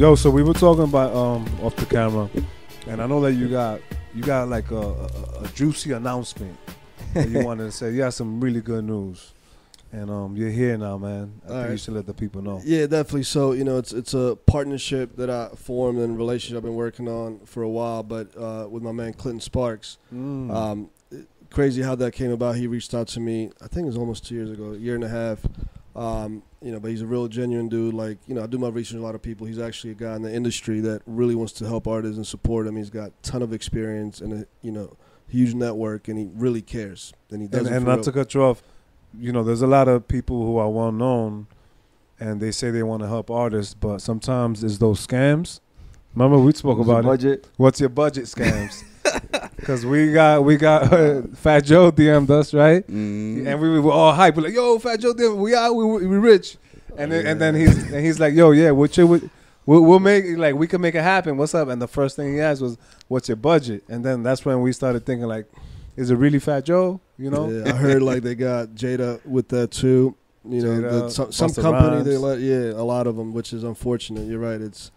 [0.00, 2.26] Yo, so we were talking about um off the camera,
[2.86, 3.82] and I know that you got
[4.14, 6.58] you got like a, a, a juicy announcement
[7.12, 7.90] that you wanted to say.
[7.90, 9.34] You got some really good news,
[9.92, 11.42] and um you're here now, man.
[11.46, 12.62] I All think you should let the people know.
[12.64, 13.24] Yeah, definitely.
[13.24, 17.06] So you know, it's it's a partnership that I formed and relationship I've been working
[17.06, 19.98] on for a while, but uh, with my man Clinton Sparks.
[20.10, 20.50] Mm.
[20.50, 20.90] Um,
[21.50, 22.56] crazy how that came about.
[22.56, 23.50] He reached out to me.
[23.60, 25.40] I think it was almost two years ago, a year and a half.
[25.96, 27.94] Um, you know, but he's a real genuine dude.
[27.94, 29.46] Like you know, I do my research on a lot of people.
[29.46, 32.66] He's actually a guy in the industry that really wants to help artists and support
[32.66, 32.76] them.
[32.76, 34.96] He's got a ton of experience and a you know
[35.28, 37.12] huge network, and he really cares.
[37.30, 38.04] And he does and it and for not real.
[38.04, 38.62] to cut you off,
[39.18, 41.46] you know, there's a lot of people who are well known,
[42.18, 45.60] and they say they want to help artists, but sometimes it's those scams.
[46.14, 47.06] Remember we spoke What's the about it.
[47.06, 47.48] budget.
[47.56, 48.82] What's your budget scams?
[49.60, 50.88] Because we got we got
[51.36, 53.46] Fat Joe DM'd us right, Mm.
[53.46, 54.36] and we were all hype.
[54.36, 56.56] We're like, "Yo, Fat Joe, DM, we out, we we we rich,"
[56.96, 59.30] and then, and then he's and he's like, "Yo, yeah, what you would."
[59.66, 61.36] We'll, we'll make like we can make it happen.
[61.36, 61.68] What's up?
[61.68, 62.76] And the first thing he asked was,
[63.08, 65.46] "What's your budget?" And then that's when we started thinking like,
[65.96, 67.48] "Is it really Fat Joe?" You know?
[67.50, 70.16] Yeah, I heard like they got Jada with that too.
[70.48, 73.62] You know, the, some, some company they let yeah a lot of them, which is
[73.62, 74.26] unfortunate.
[74.26, 74.60] You're right.
[74.60, 74.90] It's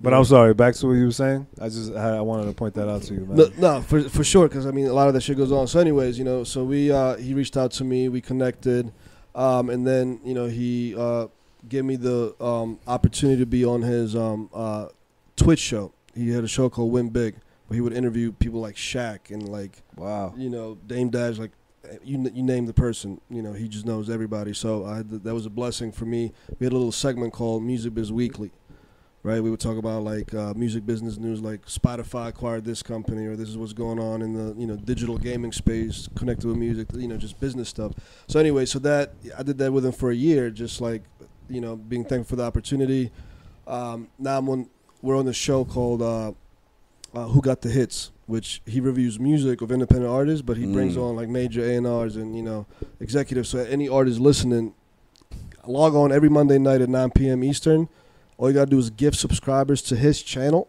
[0.00, 0.52] But I'm sorry.
[0.54, 1.46] Back to what you were saying.
[1.60, 3.36] I just I, I wanted to point that out to you, man.
[3.36, 5.66] No, no, for for sure, because I mean, a lot of that shit goes on.
[5.66, 8.92] So, anyways, you know, so we uh, he reached out to me, we connected,
[9.34, 11.28] um, and then you know he uh,
[11.68, 14.88] gave me the um, opportunity to be on his um, uh,
[15.36, 15.92] Twitch show.
[16.14, 17.36] He had a show called Win Big,
[17.68, 20.34] where he would interview people like Shaq and like Wow.
[20.36, 21.52] you know Dame Dash, like
[22.04, 24.52] you you name the person, you know, he just knows everybody.
[24.52, 26.32] So I had to, that was a blessing for me.
[26.58, 28.50] We had a little segment called Music Biz Weekly,
[29.26, 29.42] right?
[29.42, 33.34] We would talk about like uh, music business news, like Spotify acquired this company, or
[33.34, 36.86] this is what's going on in the you know digital gaming space connected with music,
[36.94, 37.92] you know, just business stuff.
[38.28, 41.02] So anyway, so that I did that with him for a year, just like
[41.48, 43.10] you know, being thankful for the opportunity.
[43.66, 44.68] Um, now I'm on.
[45.02, 46.32] We're on the show called uh,
[47.12, 50.96] uh, Who Got the Hits, which he reviews music of independent artists, but he brings
[50.96, 51.02] Mm.
[51.02, 52.66] on like major A and R's and you know
[53.00, 53.48] executives.
[53.48, 54.74] So any artist listening,
[55.66, 57.42] log on every Monday night at 9 p.m.
[57.42, 57.88] Eastern.
[58.38, 60.68] All you gotta do is gift subscribers to his channel,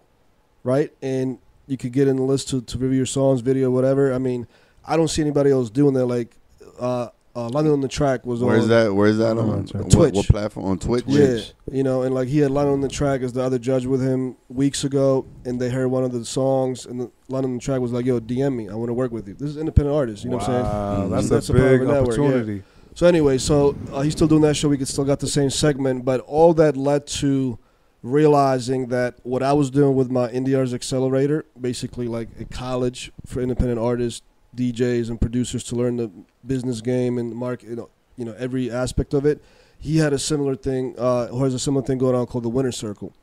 [0.64, 0.92] right?
[1.02, 4.14] And you could get in the list to, to review your songs, video, whatever.
[4.14, 4.48] I mean,
[4.86, 6.06] I don't see anybody else doing that.
[6.06, 6.36] Like,
[6.80, 8.94] uh, uh, London on the track was Where's on that?
[8.96, 9.66] Where's that On on?
[9.68, 9.94] Twitch.
[9.94, 10.66] What, what platform?
[10.66, 11.04] On Twitch.
[11.06, 11.40] Yeah,
[11.72, 14.02] you know, and like he had London on the track as the other judge with
[14.02, 17.62] him weeks ago, and they heard one of the songs, and the London on the
[17.64, 19.96] track was like, "Yo, DM me, I want to work with you." This is independent
[19.96, 20.64] artist, you know what I'm saying?
[20.64, 21.10] Wow, Mm.
[21.12, 22.18] that's, That's a a part of big a network,
[22.48, 22.58] yeah.
[22.98, 24.70] So anyway, so uh, he's still doing that show.
[24.70, 27.60] We could still got the same segment, but all that led to
[28.02, 33.12] realizing that what I was doing with my Indie Arts Accelerator, basically like a college
[33.24, 34.24] for independent artists,
[34.56, 36.10] DJs, and producers to learn the
[36.44, 39.44] business game and market, you know, you know every aspect of it.
[39.78, 42.50] He had a similar thing, uh, or has a similar thing going on called the
[42.50, 43.14] Winner Circle,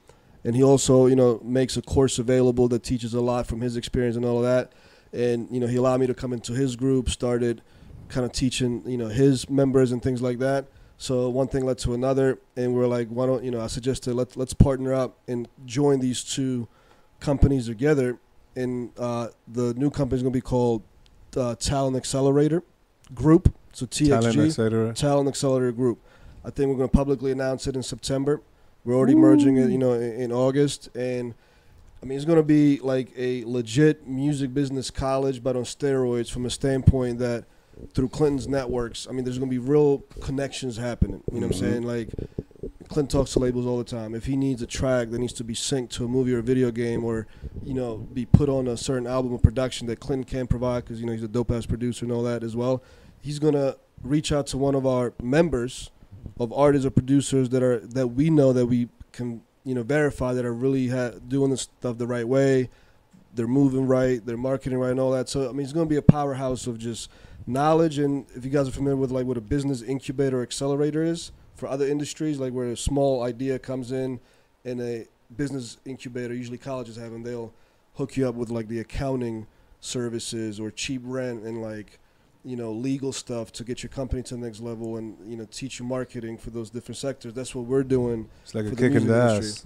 [0.44, 3.76] and he also, you know, makes a course available that teaches a lot from his
[3.76, 4.70] experience and all of that.
[5.12, 7.60] And you know, he allowed me to come into his group, started
[8.08, 10.66] kind of teaching you know his members and things like that.
[10.96, 13.60] So one thing led to another, and we're like, why don't you know?
[13.60, 16.68] I suggested let let's partner up and join these two
[17.20, 18.18] companies together,
[18.54, 20.82] and uh, the new company is going to be called
[21.36, 22.62] uh, Talent Accelerator
[23.14, 23.52] Group.
[23.72, 24.94] So Talent, TXG.
[24.94, 25.98] Talent Accelerator Group.
[26.44, 28.40] I think we're going to publicly announce it in September.
[28.84, 31.34] We're already merging it, you know, in, in August, and
[32.02, 36.30] I mean it's going to be like a legit music business college, but on steroids
[36.30, 37.46] from a standpoint that
[37.94, 41.22] through Clinton's networks, I mean there's going to be real connections happening.
[41.32, 41.70] You know what I'm Mhm.
[41.70, 41.82] saying?
[41.84, 42.08] Like
[42.88, 44.14] Clinton talks to labels all the time.
[44.14, 46.42] If he needs a track that needs to be synced to a movie or a
[46.42, 47.26] video game, or
[47.62, 51.00] you know, be put on a certain album or production that Clinton can provide, because
[51.00, 52.82] you know he's a dope ass producer and all that as well,
[53.20, 55.90] he's gonna reach out to one of our members
[56.38, 60.32] of artists or producers that are that we know that we can you know verify
[60.34, 62.68] that are really ha- doing this stuff the right way.
[63.34, 65.28] They're moving right, they're marketing right, and all that.
[65.28, 67.10] So I mean, it's going to be a powerhouse of just
[67.46, 67.98] knowledge.
[67.98, 71.68] And if you guys are familiar with like what a business incubator accelerator is, for
[71.68, 74.20] other industries, like where a small idea comes in,
[74.64, 75.06] and a
[75.36, 77.52] business incubator, usually colleges have, and they'll
[77.94, 79.46] hook you up with like the accounting
[79.80, 81.98] services or cheap rent and like
[82.44, 85.46] you know legal stuff to get your company to the next level and you know
[85.50, 87.34] teach you marketing for those different sectors.
[87.34, 88.28] That's what we're doing.
[88.42, 89.48] It's like a the kick in the industry.
[89.48, 89.64] ass,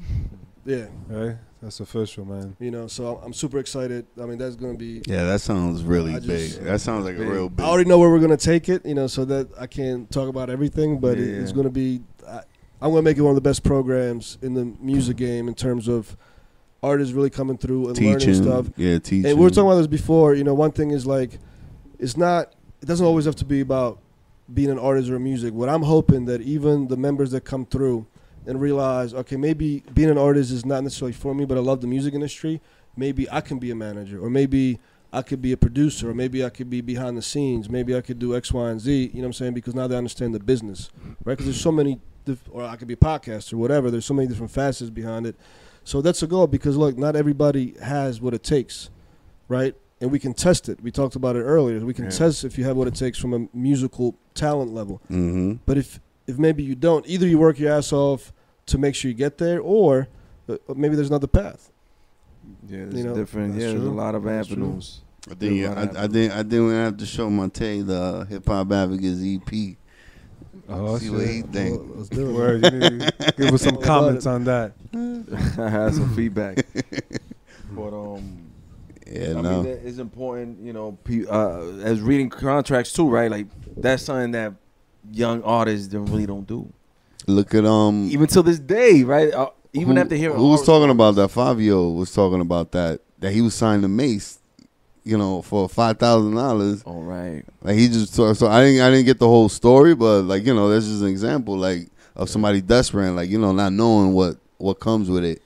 [0.65, 1.37] Yeah, right?
[1.63, 2.57] That's official, man.
[2.61, 2.87] you know.
[2.87, 4.07] So I'm super excited.
[4.21, 5.03] I mean, that's gonna be.
[5.07, 6.53] Yeah, that sounds really I big.
[6.53, 7.65] That sounds like a real big.
[7.65, 10.29] I already know where we're gonna take it, you know, so that I can't talk
[10.29, 11.41] about everything, but it, Yeah.
[11.43, 12.03] it's gonna be.
[12.27, 12.43] I,
[12.81, 15.89] I'm gonna make it one of the best programs in the music game in terms
[15.89, 16.17] of
[16.81, 18.67] artists really coming through and teaching learning stuff.
[18.77, 19.27] Yeah, teaching.
[19.29, 20.35] And we were talking about this before.
[20.35, 21.39] You know, one thing is like,
[21.99, 22.53] it's not.
[22.81, 23.99] It doesn't always have to be about
[24.55, 25.53] being an artist or a music.
[25.53, 28.07] What I'm hoping that even the members that come through
[28.49, 31.81] and realize, okay, maybe being an artist is not necessarily for me, but I love
[31.81, 32.61] the music industry.
[32.97, 34.81] Maybe I can be a manager, or maybe
[35.13, 37.69] I could be a producer, or maybe I could be behind the scenes.
[37.71, 38.91] Maybe I could do X, Y, and Z.
[38.93, 39.55] You know what I'm saying?
[39.55, 40.91] Because now they understand the business,
[41.25, 41.35] right?
[41.35, 43.91] Because there's so many, diff- or I could be a podcaster, whatever.
[43.91, 45.37] There's so many different facets behind it.
[45.85, 48.91] So that's a goal because look, not everybody has what it takes,
[49.49, 49.75] right?
[50.01, 50.81] And we can test it.
[50.83, 51.81] We talked about it earlier.
[51.85, 52.11] We can Yeah.
[52.11, 55.01] test if you have what it takes from a musical talent level.
[55.11, 55.55] Mm-hmm.
[55.67, 58.33] But if if maybe you don't, either you work your ass off
[58.69, 60.09] to make sure you get there, or
[60.49, 61.71] uh, maybe there's another path.
[62.69, 63.53] Yeah, there's You know, different.
[63.55, 64.57] that's Yeah, there's a lot of That's true.
[64.65, 65.01] avenues.
[65.31, 68.27] I think Yeah, yeah, I, I think I think we have to show Monte the
[68.31, 69.77] Hip Hop Advocates EP.
[70.71, 71.47] Oh, See what he shit.
[71.53, 71.79] think.
[71.81, 72.33] Well, let's do it.
[72.33, 74.73] Word, you need give us some comments on that.
[75.59, 76.65] I had some feedback,
[77.71, 78.51] but um,
[79.07, 79.43] Yeah, I no.
[79.43, 80.99] mean, that it's important, you know,
[81.31, 83.31] uh, as reading contracts too, right?
[83.31, 84.55] Like that's something that
[85.11, 86.71] young artists don't really don't do,
[87.29, 88.09] Look at um.
[88.11, 89.33] even till this day, right?
[89.33, 91.29] Uh, even who, after hearing who was talking about that?
[91.29, 93.01] Fabio was talking about that.
[93.21, 94.39] That he was signed to Mace,
[95.05, 96.83] you know, for five thousand dollars.
[96.85, 99.95] All right, Like he just so, so I didn't I didn't get the whole story,
[99.95, 103.53] but like you know, that's just an example like of somebody desperate, like you know,
[103.53, 105.43] not knowing what what comes with it.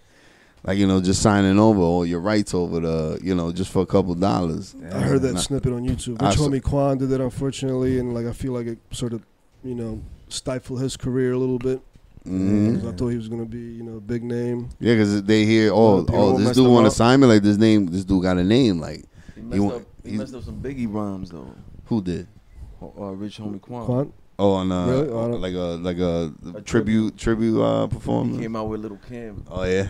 [0.64, 3.82] Like you know, just signing over all your rights over the you know just for
[3.82, 4.76] a couple dollars.
[4.92, 5.40] I heard that Nah.
[5.40, 6.22] snippet on YouTube.
[6.22, 9.12] I Rich saw- homie Quan did that, unfortunately, and like I feel like it sort
[9.12, 9.22] of,
[9.64, 11.80] you know, stifle his career a little bit.
[12.24, 14.68] hmm 'Cause I thought he was gonna be, you know, a big name.
[14.80, 16.94] Yeah, because they hear, oh, People oh, this messed dude him want to up.
[16.94, 17.86] sign me like this name.
[17.86, 18.78] This dude got a name.
[18.80, 19.04] Like
[19.34, 19.82] he messed want- up.
[20.04, 21.50] He he's- messed up some Biggie rhymes though.
[21.86, 22.26] who did?
[22.82, 23.84] Uh, Rich homie Quan.
[23.86, 25.08] Quan, Oh, on uh, Really?
[25.10, 28.40] Oh, I don't- like a like a, A tribute tribute uh, He performance.
[28.40, 29.44] came out with Lil' Kim.
[29.50, 29.88] Oh yeah,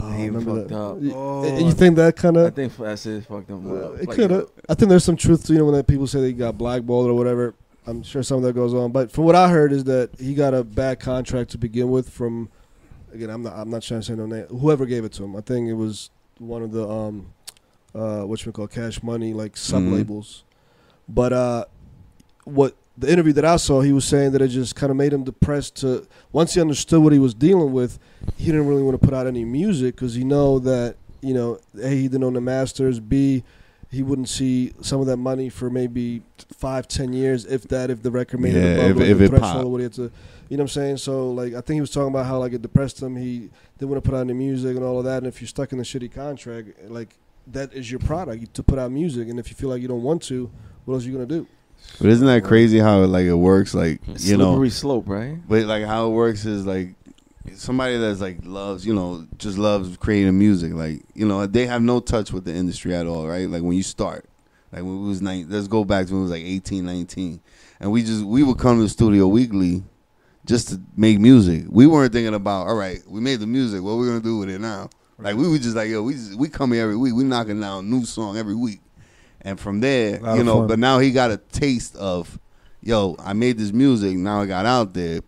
[0.00, 0.78] oh, He remember fucked that.
[0.78, 0.96] up.
[0.98, 1.44] Y- Oh.
[1.44, 2.44] and you think that kind of.
[2.44, 2.54] I of?
[2.56, 3.26] think that's it.
[3.26, 4.00] Fucked him up.
[4.00, 4.46] It Like, could have.
[4.68, 7.08] I think there's some truth to you know when that people say they got blackballed
[7.08, 7.54] or whatever.
[7.86, 10.34] I'm sure some of that goes on, but from what I heard is that he
[10.34, 12.48] got a bad contract to begin with from.
[13.12, 13.54] Again, I'm not.
[13.54, 14.46] I'm not trying to say no name.
[14.46, 17.32] Whoever gave it to him, I think it was one of the um,
[17.94, 20.44] uh, what you call Cash Money like sub labels.
[21.08, 21.64] But uh,
[22.44, 25.12] what the interview that I saw, he was saying that it just kind of made
[25.12, 25.76] him depressed.
[25.76, 27.98] To once he understood what he was dealing with,
[28.36, 31.58] he didn't really want to put out any music because he know that you know,
[31.80, 33.00] a he didn't own the Masters.
[33.00, 33.44] B
[33.92, 36.22] he wouldn't see some of that money for maybe
[36.56, 39.18] five, ten years, if that, if the record made Yeah, it above if- like, if
[39.18, 39.64] the it threshold pop.
[39.64, 40.02] or what he had to.
[40.48, 40.96] You know what I'm saying?
[40.98, 43.16] So like, I think he was talking about how like it depressed him.
[43.16, 45.18] He didn't want to put out any music and all of that.
[45.18, 47.16] And if you're stuck in a shitty contract, like
[47.48, 49.28] that is your product to put out music.
[49.28, 50.50] And if you feel like you don't want to,
[50.84, 51.46] what else are you gonna do?
[52.00, 53.74] but isn't that crazy how like it works?
[53.74, 55.36] Like you know, slippery slope, right?
[55.48, 56.94] But like how it works is like
[57.54, 60.72] somebody that's like loves, you know, just loves creating music.
[60.72, 63.48] Like you know, they have no touch with the industry at all, right?
[63.48, 64.24] Like when you start,
[64.72, 67.40] like when we was nine, let's go back to when it was like 18, 19.
[67.80, 69.82] and we just we would come to the studio weekly
[70.44, 71.64] just to make music.
[71.68, 73.82] We weren't thinking about all right, we made the music.
[73.82, 74.90] What we're gonna do with it now?
[75.18, 77.14] Like we were just like yo, we just, we come here every week.
[77.14, 78.80] We knocking down a new song every week,
[79.42, 80.60] and from there, you know.
[80.60, 80.68] fun.
[80.68, 82.38] But now he got a taste of,
[82.80, 84.16] yo, I made this music.
[84.16, 85.20] Now I got out there.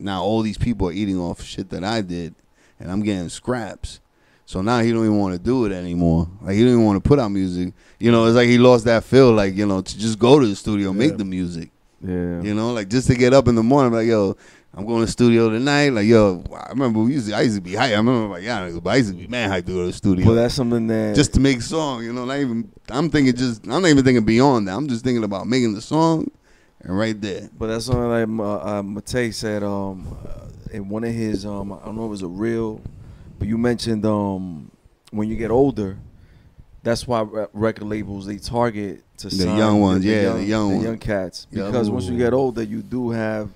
[0.00, 2.34] Now all these people are eating off shit that I did,
[2.78, 4.00] and I'm getting scraps.
[4.46, 6.28] So now he don't even want to do it anymore.
[6.42, 7.72] Like he don't even want to put out music.
[8.00, 9.32] You know, it's like he lost that feel.
[9.32, 11.70] Like you know, to just go to the studio, make the music.
[12.02, 12.40] Yeah.
[12.42, 14.36] You know, like just to get up in the morning, like yo,
[14.72, 15.90] I'm going to the studio tonight.
[15.90, 17.92] Like yo, I remember we used to, I used to be hype.
[17.92, 19.92] I remember like yeah, but I used to be man hype to go to the
[19.92, 22.02] studio Well, that's something that just to make song.
[22.02, 22.72] You know, not even.
[22.88, 23.64] I'm thinking just.
[23.64, 24.76] I'm not even thinking beyond that.
[24.76, 26.30] I'm just thinking about making the song,
[26.82, 27.48] and right there.
[27.58, 31.72] But that's something like uh, uh, Matej said um, uh, in one of his um,
[31.72, 32.80] I don't know if it was a real,
[33.38, 34.70] but you mentioned um,
[35.10, 35.98] when you get older,
[36.82, 40.74] that's why record labels they target to The sign young ones, yeah, the young the
[40.76, 40.84] ones.
[40.84, 41.66] young cats Yeah.
[41.66, 43.50] because once you get older, you do have.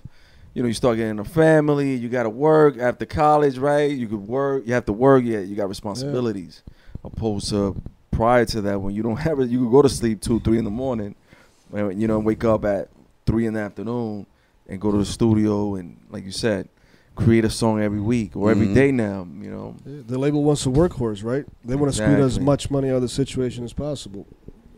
[0.57, 1.97] You know, you start getting a family.
[1.97, 3.91] You got to work after college, right?
[3.91, 4.63] You could work.
[4.65, 5.25] You have to work.
[5.25, 6.63] Yeah, you got responsibilities.
[7.03, 7.75] Opposed to
[8.13, 10.59] prior to that, when you don't have it, you could go to sleep two, three
[10.59, 11.17] in the morning,
[11.73, 12.89] and, you know, wake up at
[13.27, 14.27] three in the afternoon.
[14.67, 16.67] and go to the studio and like you said,
[17.17, 18.75] create a song every week or every Mhm.
[18.75, 19.29] day now.
[19.43, 21.45] You know, The label wants a workhorse, right?
[21.63, 24.27] They want to squeeze as much money out of the situation as possible.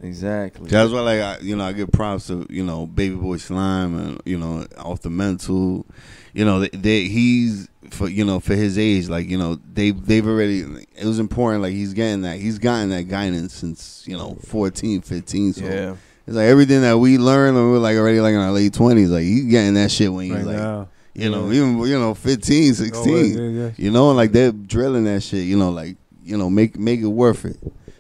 [0.02, 0.68] exactly.
[0.68, 3.96] That's why, like, I, you know, I give props to you know Baby Boy Slime
[3.98, 5.86] and you know off the mental,
[6.34, 9.92] you know, they, they he's for you know for his age, like you know they
[9.92, 10.60] they've already.
[10.96, 15.00] It was important, like he's getting that he's gotten that guidance since you know 14,
[15.00, 15.52] 15.
[15.54, 15.94] So yeah,
[16.26, 18.72] it's like everything that we learned when we were like already like in our late
[18.74, 20.88] twenties, like you getting that shit when he's right like now.
[21.14, 21.56] you know Yeah.
[21.62, 23.12] even you know 15, 16.
[23.14, 23.70] Oh, yeah, yeah.
[23.76, 25.44] You know, and like they're drilling that shit.
[25.44, 27.56] You know, like you know, make make it worth it.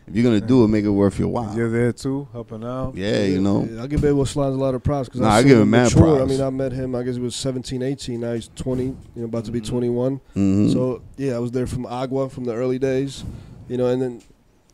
[0.08, 1.52] If you're gonna do it, make it worth your while.
[1.56, 2.94] You're there too, helping out.
[2.96, 3.68] Yeah, you know.
[3.80, 5.68] I give Baby Boy Slimes a lot of props because Nah, I I give him
[5.70, 6.22] mad mature.
[6.22, 6.94] I mean, I met him.
[6.94, 8.20] I guess he was 17, 18.
[8.20, 8.84] Now he's 20.
[8.84, 9.66] You know, about to be Mhm.
[9.68, 10.20] 21.
[10.36, 10.72] Mhm.
[10.72, 13.24] So yeah, I was there from Agua from the early days.
[13.68, 14.20] You know, and then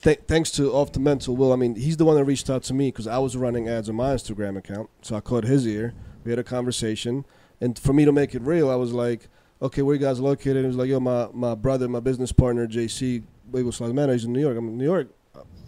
[0.02, 1.52] th- thanks to Off the Mental, Will.
[1.52, 3.88] I mean, he's the one that reached out to me because I was running ads
[3.88, 4.90] on my Instagram account.
[5.00, 5.94] So I caught his ear.
[6.24, 7.24] We had a conversation,
[7.60, 9.28] and for me to make it real, I was like,
[9.60, 12.32] "Okay, where you guys located?" And he was like, "Yo, my my brother, my business
[12.32, 14.56] partner, JC, Slimes man, he's in New York.
[14.56, 15.08] I'm in New York.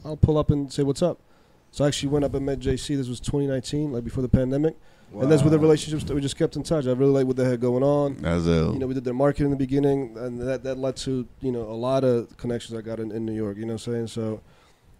[0.05, 1.21] I'll pull up and say what's up."
[1.71, 2.97] So I actually went up and met JC.
[2.97, 4.77] This was 2019, like before the pandemic.
[5.23, 6.87] And that's with the relationships that we just kept in touch.
[6.87, 8.17] I really like what they had going on.
[8.17, 8.73] That's ill.
[8.73, 11.53] You know, we did their marketing in the beginning, and that, that led to you
[11.53, 13.57] know a lot of connections I got in, in New York.
[13.57, 14.07] You know what I'm saying?
[14.09, 14.41] So,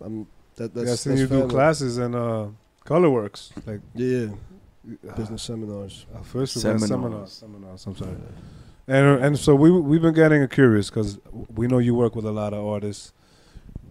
[0.05, 2.47] um, that that's, yeah, I seen that's you do classes and uh,
[2.85, 4.29] ColorWorks, like Yeah,
[5.11, 6.07] uh, business seminars.
[6.15, 7.33] uh, first we went Seminars.
[7.33, 7.33] seminars.
[7.33, 7.87] Seminars.
[7.87, 8.17] I'm sorry.
[8.87, 11.19] And and so we we've been getting curious because
[11.55, 13.13] we know you work with a lot of artists,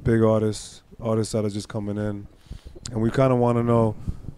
[0.03, 2.27] big artists, artists that are just coming in,
[2.91, 3.95] and we kind of want to know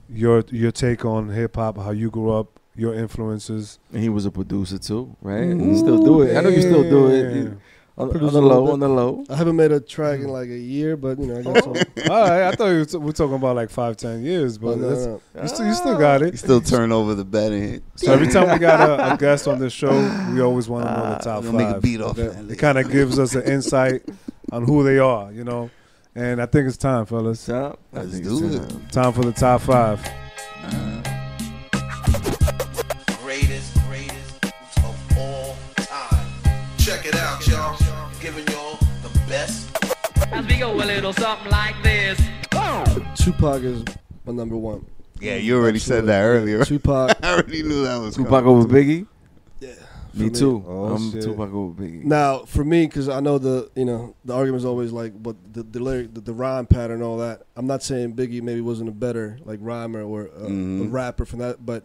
[0.09, 3.79] your your take on hip hop, how you grew up, your influences.
[3.91, 5.43] and he was a producer too, right?
[5.43, 6.35] And you still do it.
[6.35, 7.35] I know you still do it.
[7.35, 7.61] You-
[7.97, 9.23] on, on the low, on the low.
[9.29, 11.73] I haven't made a track in like a year, but you know, I got oh.
[11.73, 11.75] some.
[12.11, 14.71] All right, I thought you were, t- we're talking about like five, ten years, but
[14.71, 15.41] but no, no.
[15.41, 16.33] you still you still got it.
[16.33, 19.47] You still turn over the bed and So every time we got a, a guest
[19.47, 19.93] on this show,
[20.33, 21.53] we always want to know the ah, top five.
[21.53, 22.35] make a beat off Okay.
[22.35, 22.51] that.
[22.51, 24.03] It kind of gives us an insight
[24.51, 25.69] on who they are, you know.
[26.15, 27.45] And I think it's time, fellas.
[27.45, 27.79] Top.
[27.91, 28.69] Let's do it.
[28.69, 28.87] time.
[28.89, 29.99] Time for the top five.
[30.63, 31.01] Uh-huh.
[33.21, 34.45] greatest, greatest
[34.77, 36.25] of all time.
[36.77, 37.77] Check it out, y'all.
[38.21, 39.69] Giving y'all the best.
[40.31, 42.21] As we go a little something like this.
[43.15, 43.83] Tupac is
[44.25, 44.85] my number one.
[45.19, 46.63] Yeah, you already said that earlier.
[46.63, 47.17] Tupac.
[47.23, 48.49] I already knew that was Tupac coming.
[48.49, 49.05] over Biggie.
[50.15, 50.23] Yeah.
[50.25, 50.63] Me too.
[50.67, 51.23] Oh, I'm shit.
[51.23, 52.03] Tupac over Biggie.
[52.05, 55.35] Now, for me, because I know the you know the argument is always like, but
[55.53, 57.43] the the lyric, the, the rhyme pattern, all that.
[57.55, 60.91] I'm not saying Biggie maybe wasn't a better like rhymer or a, a Mhm.
[60.91, 61.83] rapper from that, but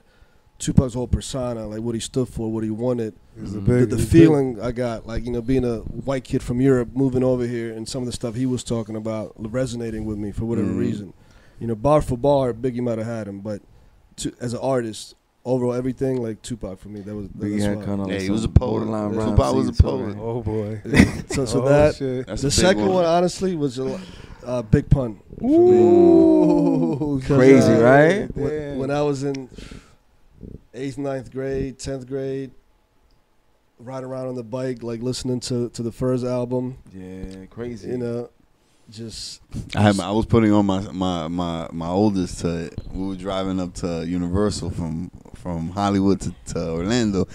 [0.58, 3.66] Tupac's whole persona, like what he stood for, what he wanted, He's a Mhm.
[3.80, 6.90] the, the he's feeling I got, like you know, being a white kid from Europe
[6.94, 10.30] moving over here, and some of the stuff he was talking about resonating with me
[10.32, 10.78] for whatever Mhm.
[10.78, 11.12] reason.
[11.58, 13.60] You know, bar for bar, Biggie might have had him, but
[14.16, 17.00] to, as an artist, overall everything like Tupac for me.
[17.00, 17.84] That was that Biggie was had why.
[17.84, 18.70] kind of Yeah, like he was a poet.
[18.70, 19.24] borderline Yeah.
[19.26, 20.16] Tupac was a scenes, poet.
[20.18, 20.82] Oh boy.
[21.30, 22.26] So, so Oh, that shit.
[22.26, 22.90] That's the second one.
[22.94, 23.04] one.
[23.06, 24.00] honestly was a
[24.44, 25.20] uh, big pun.
[25.38, 25.50] for me.
[25.82, 28.36] Ooh, 'Cause, Crazy, uh, right?
[28.36, 29.48] When, when I was in
[30.74, 32.50] eighth, ninth grade, tenth grade,
[33.78, 37.88] riding around on the bike, like listening to to the Furs album, Yeah, crazy.
[37.90, 38.30] you know,
[38.90, 39.40] just
[39.74, 42.70] I had I was putting on my my my my oldest to.
[42.92, 47.28] We were driving up to Universal from from Hollywood to, to Orlando,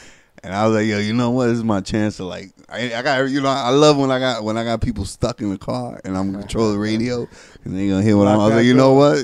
[0.44, 1.48] and I was like, "Yo, you know what?
[1.48, 2.52] This is my chance to like.
[2.70, 5.42] I, I got you know I love when I got when I got people stuck
[5.42, 7.28] in the car and I'm control the radio
[7.64, 8.40] and they gonna hear what I'm.
[8.40, 9.18] I was like, you know what?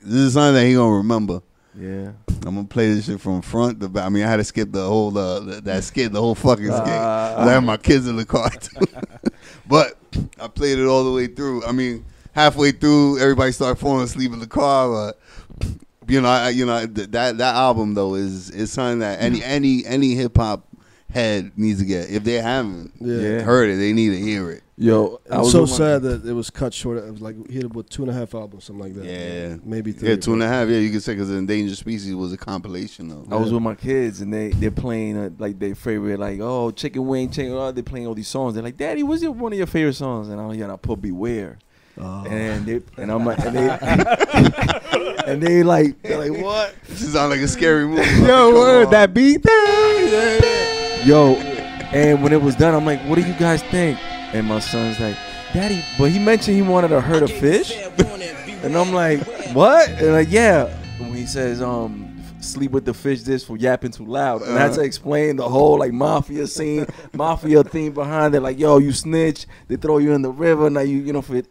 [0.00, 1.40] This is something that he gonna remember.
[1.78, 2.12] yeah.
[2.46, 4.04] I'm gonna play this shit from front to back.
[4.04, 6.88] I mean, I had to skip the whole uh, that skit, the whole fucking skit.
[6.88, 7.36] Ah.
[7.38, 8.84] I had my kids in the car too,
[9.66, 9.96] but
[10.40, 11.64] I played it all the way through.
[11.64, 15.14] I mean, halfway through, everybody started falling asleep in the car.
[15.60, 15.70] But
[16.08, 19.84] you know, I, you know that that album though is is something that any any
[19.86, 20.66] any hip hop
[21.14, 22.10] head needs to get.
[22.10, 23.16] If they haven't yeah.
[23.16, 23.40] Yeah.
[23.42, 24.62] heard it, they need to hear it.
[24.76, 26.98] Yo, I was was so with my- sad that it was cut short.
[26.98, 29.04] It was like he hit it with two and a half albums, something like that.
[29.04, 29.56] Yeah.
[29.62, 30.08] maybe three.
[30.08, 30.68] Yeah, two and a half.
[30.68, 33.32] Yeah, you can say because Endangered Species was a compilation of.
[33.32, 36.72] I was with my kids and they they're playing uh, like their favorite like oh
[36.72, 39.52] chicken wing chicken oh they're playing all these songs they're like daddy what's your one
[39.52, 41.58] of your favorite songs and I'm like, yeah and I put beware
[41.96, 42.24] Oh.
[42.26, 43.68] and they and I'm like and they
[45.28, 48.02] and they like they're like what This sounds like a scary movie.
[48.22, 48.90] Yo, Come word on.
[48.90, 49.44] that beat.
[51.04, 51.34] Yo
[51.92, 53.98] and when it was done I'm like what do you guys think?
[54.34, 55.16] And my son's like
[55.52, 57.72] daddy but he mentioned he wanted to hurt a fish.
[58.64, 59.20] And I'm like
[59.54, 59.90] what?
[59.90, 60.64] And like yeah.
[60.98, 64.40] When he says um sleep with the fish this for yapping too loud.
[64.40, 68.40] And I had to explain the whole like mafia scene mafia theme behind it.
[68.40, 69.46] Like yo you snitch.
[69.68, 70.70] They throw you in the river.
[70.70, 71.42] Now you you know for he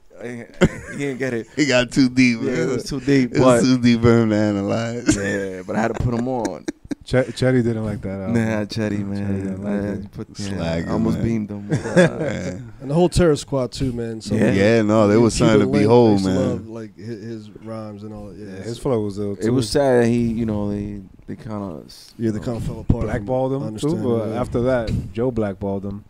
[0.98, 1.48] didn't get it.
[1.56, 2.40] He got too deep.
[2.42, 2.70] yeah, man.
[2.70, 5.16] it was too deep It but was too deep for him to analyze.
[5.16, 6.66] yeah but I had to put him on
[7.06, 8.20] Ch- Chetty didn't like that.
[8.20, 8.34] Album.
[8.34, 9.28] Nah, Chetty, man.
[9.28, 10.12] Chetty didn't like I it.
[10.12, 11.26] put, yeah, Slagger, I almost man.
[11.26, 11.70] beamed them.
[12.82, 14.22] And the whole Terror Squad too, man.
[14.22, 14.52] So Yeah.
[14.52, 16.36] Yeah, no, they was Cuban something to Link, I behold, man.
[16.36, 18.38] love, like his, his rhymes and all that.
[18.38, 19.48] Yeah, Yeah, his flow was ill too.
[19.48, 22.64] it was sad that he, you know, they they kind of yeah, they kind of
[22.64, 23.04] fell apart.
[23.06, 23.96] blackballed I him too.
[23.96, 24.40] But yeah.
[24.42, 26.04] after that, Joe blackballed him.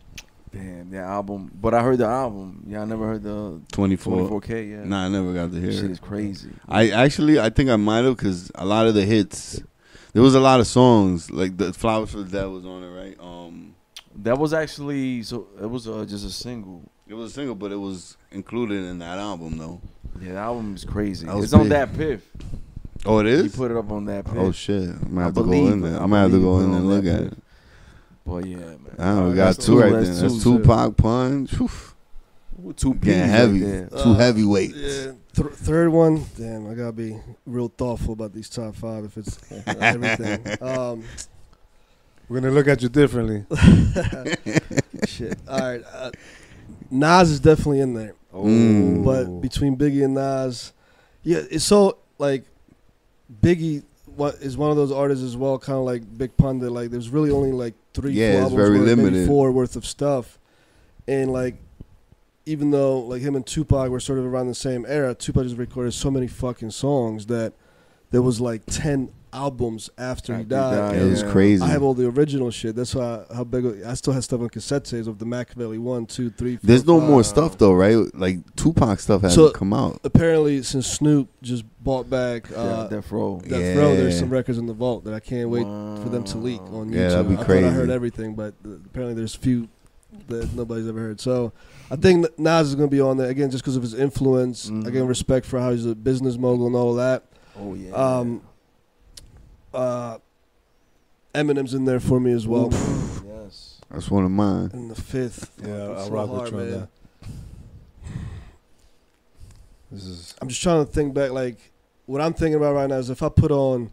[0.51, 1.51] damn the album.
[1.59, 2.63] But I heard the album.
[2.67, 4.41] Yeah, I never heard the 24.
[4.41, 4.69] 24K.
[4.71, 5.73] Yeah, Nah, I never got to hear it.
[5.75, 5.91] shit it.
[5.91, 6.50] is crazy.
[6.67, 9.62] I actually, I think I might have because a lot of the hits,
[10.13, 12.89] there was a lot of songs like the "Flowers for the Dead" was on it,
[12.89, 13.17] right?
[13.20, 13.75] Um,
[14.15, 15.48] That was actually so.
[15.62, 16.89] It was uh, just a single.
[17.08, 19.82] it was a single, but it was included in that album, though.
[20.22, 21.27] Yeah, the album is crazy.
[21.29, 22.22] It's on that piff.
[23.05, 23.43] Oh, it is.
[23.51, 24.36] He put it up on that piff.
[24.38, 24.89] Oh shit!
[24.89, 26.00] I might I have to go in there.
[26.00, 27.32] I I might have to go in on and look at piff.
[27.34, 27.38] it.
[28.25, 28.96] But yeah, man.
[29.00, 30.03] I don't know, we got two two, right there.
[30.03, 30.43] That's.
[30.43, 31.48] Tupac, Pun.
[31.48, 31.70] Whew.
[32.75, 33.60] Two P's Getting right heavy.
[33.60, 33.88] there.
[33.88, 34.75] Two Uh, heavyweights.
[34.75, 36.25] Yeah, th- third one.
[36.38, 39.05] Damn, I gotta be real thoughtful about these top five.
[39.05, 40.45] If it's everything.
[40.62, 41.03] Um,
[42.29, 43.45] We're gonna look at you differently.
[45.07, 45.38] shit.
[45.48, 45.83] All right.
[45.93, 46.12] Uh,
[46.89, 49.03] Nas is definitely in there, Mm.
[49.03, 50.74] but between Biggie and Nas,
[51.24, 52.43] yeah, it's so like
[53.41, 53.83] Biggie.
[54.15, 55.57] What is one of those artists as well?
[55.57, 56.60] Kind of like Big Pun.
[56.60, 59.27] That like there's really only like three, Yeah, four it's albums very worth, maybe limited.
[59.27, 60.38] four worth of stuff,
[61.07, 61.55] and like.
[62.45, 65.57] Even though like him and Tupac were sort of around the same era, Tupac just
[65.57, 67.53] recorded so many fucking songs that
[68.12, 70.91] there was like ten albums after, he After he died.
[70.91, 71.63] died, It was crazy.
[71.63, 72.75] I have all the original shit.
[72.75, 76.05] That's why how big I still have stuff on cassette tapes of the Makaveli one,
[76.05, 76.57] two, three.
[76.57, 77.09] Four, There's no five.
[77.09, 77.95] more stuff though, right?
[78.13, 80.01] Like Tupac stuff hasn't So- come out.
[80.03, 83.39] Apparently, since Snoop just bought back uh, Yeah, Death Row.
[83.39, 86.38] Death Row, there's some records in the vault that I can't wait for them to
[86.38, 86.93] leak on YouTube.
[86.95, 89.69] Yeah, that'd be I thought I heard everything, but uh, apparently there's few
[90.27, 91.19] that nobody's ever heard.
[91.19, 91.53] So
[91.91, 93.93] I think that Nas is going to be on there again just because of his
[93.93, 94.69] influence.
[94.69, 94.87] Mhm.
[94.87, 97.23] Again, respect for how he's a business mogul and all of that.
[97.59, 97.91] Oh yeah.
[97.91, 98.41] Um,
[99.73, 100.17] uh,
[101.35, 102.69] Eminem's in there for me as well.
[102.71, 103.79] yes.
[103.91, 104.71] That's one of mine.
[104.73, 106.79] And the fifth, Yeah, It's I'll so rock hard, with you on man.
[106.79, 106.89] that.
[109.91, 111.31] This is I'm just trying to think back.
[111.31, 111.57] Like
[112.05, 113.91] what I'm thinking about right now is if I put on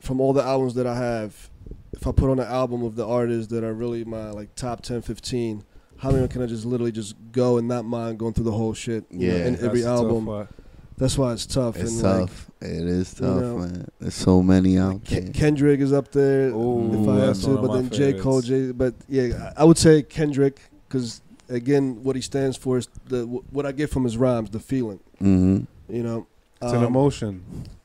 [0.00, 1.50] from all the albums that I have,
[1.92, 4.82] if I put on an album of the artists that are really my like top
[4.82, 5.64] 10, 15,
[5.98, 8.74] how many can I just literally just go and not mind going through the whole
[8.74, 9.04] shit?
[9.10, 9.46] you know, Yeah.
[9.46, 10.48] in that's every tough album.
[10.96, 11.76] That's why it's tough.
[11.76, 12.50] It's and tough.
[12.60, 13.88] it is tough, know, man.
[13.98, 15.32] There's so many out Like, Ke- there.
[15.32, 16.50] Kendrick is up there.
[16.50, 18.12] Ooh, if I have to, but then J.
[18.12, 18.46] Cole, favorites.
[18.68, 18.72] J.
[18.72, 23.24] But yeah, I I would say Kendrick because again, what he stands for is the
[23.26, 25.00] what I get from his rhymes, the feeling.
[25.18, 26.26] hmm You know,
[26.62, 27.42] It's an Um, emotion.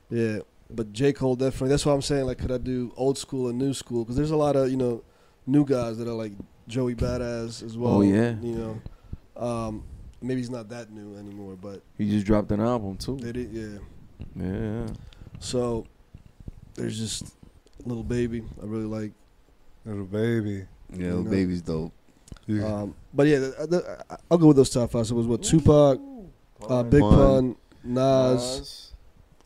[0.08, 0.38] Yeah,
[0.72, 1.12] but J.
[1.12, 1.70] Cole definitely.
[1.70, 4.04] That's why I'm saying like, could I do old school and new school?
[4.04, 5.02] Because there's a lot of you know
[5.48, 6.32] new guys that are like
[6.70, 7.94] Joey Badass as well.
[7.96, 8.34] Oh, yeah.
[8.40, 8.54] you
[9.36, 9.84] know, um,
[10.22, 13.16] maybe he's not that new anymore, but He just dropped an album too.
[13.16, 13.78] they did, yeah.
[14.36, 14.86] Yeah.
[15.40, 15.86] So
[16.74, 17.34] there's just
[17.84, 18.44] Lil Baby.
[18.62, 19.12] I really like.
[19.84, 20.66] Lil Baby.
[20.92, 21.30] Yeah, You know.
[21.30, 21.92] baby's dope.
[22.46, 25.06] You- Um, but yeah, the, the, I'll go with those top five.
[25.06, 26.00] So it was what Tupac,
[26.68, 27.10] uh, Big Pun.
[27.16, 28.92] Pun, Nas,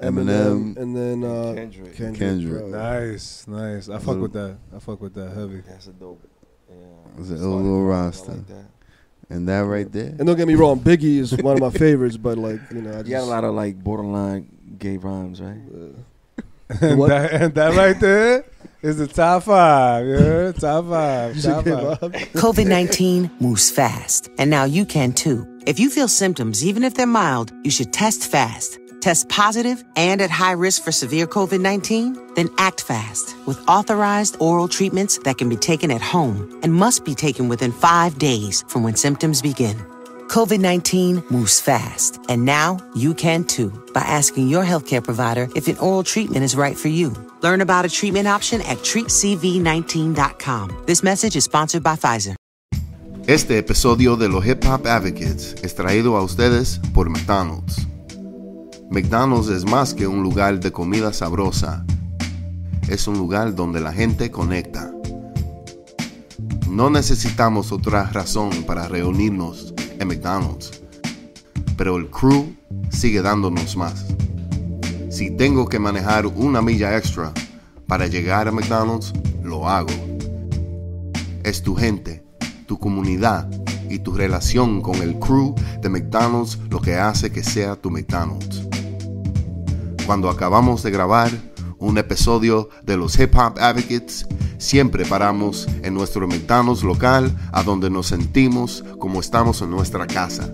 [0.00, 1.94] Eminem, Eminem, and then uh, Kendrick.
[1.94, 2.18] Kendrick.
[2.18, 2.64] Kendrick.
[2.66, 3.88] nice, nice.
[3.88, 4.56] I fuck with that.
[4.74, 5.62] I fuck with that heavy.
[5.66, 6.20] That's a dope.
[6.74, 7.20] Yeah.
[7.20, 8.32] It's a Starting little roster.
[8.32, 8.64] like that.
[9.30, 10.08] And that right there.
[10.18, 12.90] And don't get me wrong, Biggie is one of my favorites, but like you know,
[12.90, 15.56] I just, You got a lot of like borderline gay rhymes, right?
[15.56, 16.34] uh,
[16.80, 18.44] and, that, and that right there
[18.82, 20.06] is the top five.
[20.06, 21.40] Yeah, top five.
[21.42, 21.98] Top five.
[22.34, 25.46] COVID 19 moves fast, and now you can too.
[25.66, 28.78] If you feel symptoms, even if they're mild, you should test fast.
[29.04, 32.36] Test positive and at high risk for severe COVID 19?
[32.36, 37.04] Then act fast with authorized oral treatments that can be taken at home and must
[37.04, 39.76] be taken within five days from when symptoms begin.
[40.28, 45.68] COVID 19 moves fast, and now you can too by asking your healthcare provider if
[45.68, 47.12] an oral treatment is right for you.
[47.42, 50.84] Learn about a treatment option at treatcv19.com.
[50.86, 52.36] This message is sponsored by Pfizer.
[53.26, 57.86] Este episodio de los Hip Hop Advocates es traído a ustedes por McDonald's.
[58.94, 61.84] McDonald's es más que un lugar de comida sabrosa.
[62.86, 64.92] Es un lugar donde la gente conecta.
[66.70, 70.80] No necesitamos otra razón para reunirnos en McDonald's,
[71.76, 72.54] pero el crew
[72.88, 74.06] sigue dándonos más.
[75.10, 77.32] Si tengo que manejar una milla extra
[77.88, 79.90] para llegar a McDonald's, lo hago.
[81.42, 82.24] Es tu gente,
[82.68, 83.50] tu comunidad
[83.90, 85.52] y tu relación con el crew
[85.82, 88.64] de McDonald's lo que hace que sea tu McDonald's.
[90.06, 91.30] Cuando acabamos de grabar
[91.78, 94.26] un episodio de los Hip Hop Advocates,
[94.58, 100.52] siempre paramos en nuestro McDonald's local a donde nos sentimos como estamos en nuestra casa.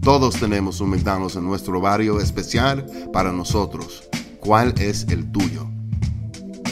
[0.00, 4.08] Todos tenemos un McDonald's en nuestro barrio especial para nosotros.
[4.40, 5.66] ¿Cuál es el tuyo?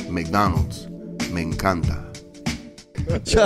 [0.08, 0.88] McDonald's.
[1.32, 2.00] Me encanta.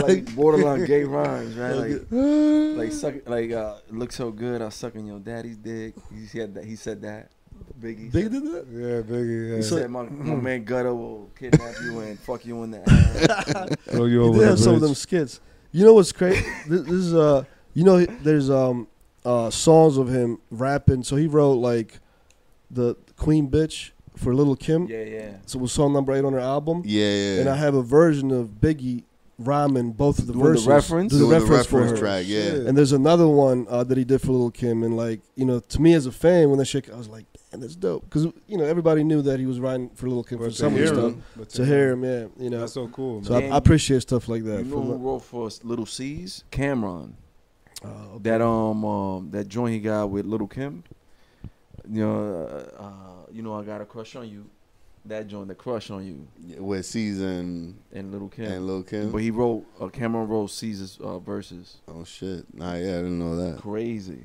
[0.06, 1.74] like borderline gay rhymes, right?
[1.74, 4.62] Like, like suck, like uh, look so good.
[4.62, 5.94] I suck on your daddy's dick.
[6.14, 6.64] He said that.
[6.64, 7.30] He said that.
[7.80, 8.10] Biggie.
[8.12, 8.66] Big said, did that.
[8.70, 9.56] Yeah, Biggie.
[9.56, 13.74] he said my, my man Gutter will kidnap you and fuck you in the ass.
[13.90, 15.40] Throw you He over did the have some of them skits.
[15.72, 16.44] You know what's crazy?
[16.66, 17.44] this, this is uh,
[17.74, 18.88] you know, there's um,
[19.24, 21.02] uh, songs of him rapping.
[21.04, 22.00] So he wrote like
[22.70, 24.86] the Queen Bitch for Lil' Kim.
[24.88, 25.30] yeah, yeah.
[25.46, 26.82] So it was song number eight on her album.
[26.84, 27.40] Yeah, yeah.
[27.40, 29.04] And I have a version of Biggie
[29.38, 30.66] rhyming both of the Doing the verses.
[30.66, 31.12] reference?
[31.12, 32.04] Doing Doing the the reference, for reference her.
[32.06, 32.68] track, yeah.
[32.68, 35.60] And there's another one uh, that he did for Lil' Kim, and like you know,
[35.60, 38.24] to me as a fan, when that shit, I was like, "Damn, that's dope," because
[38.46, 40.72] you know everybody knew that he was writing for Lil' Kim But for some of
[40.74, 41.04] the hear stuff.
[41.12, 42.60] him- but To hear him, yeah, you know.
[42.60, 43.34] That's so cool, So.
[43.36, 44.58] I, I appreciate stuff like that.
[44.58, 44.70] You that.
[44.70, 46.44] know from, who wrote for Little C's?
[46.52, 47.12] Cam'ron.
[47.84, 48.22] uh, okay.
[48.30, 50.84] That um um that joint he got with Lil' Kim.
[51.90, 52.46] You know,
[52.78, 52.92] uh, uh,
[53.32, 54.44] you know I got a crush on you.
[55.06, 56.28] That joint, the crush on you,
[56.62, 58.44] with season and Lil' Kim.
[58.44, 59.10] and Lil' Kim.
[59.10, 61.76] But he wrote uh, Cam'ron wrote Caesar's uh, verses.
[61.88, 62.44] oh shit!
[62.52, 63.60] Nah, yeah, I didn't know that.
[63.62, 64.24] Crazy.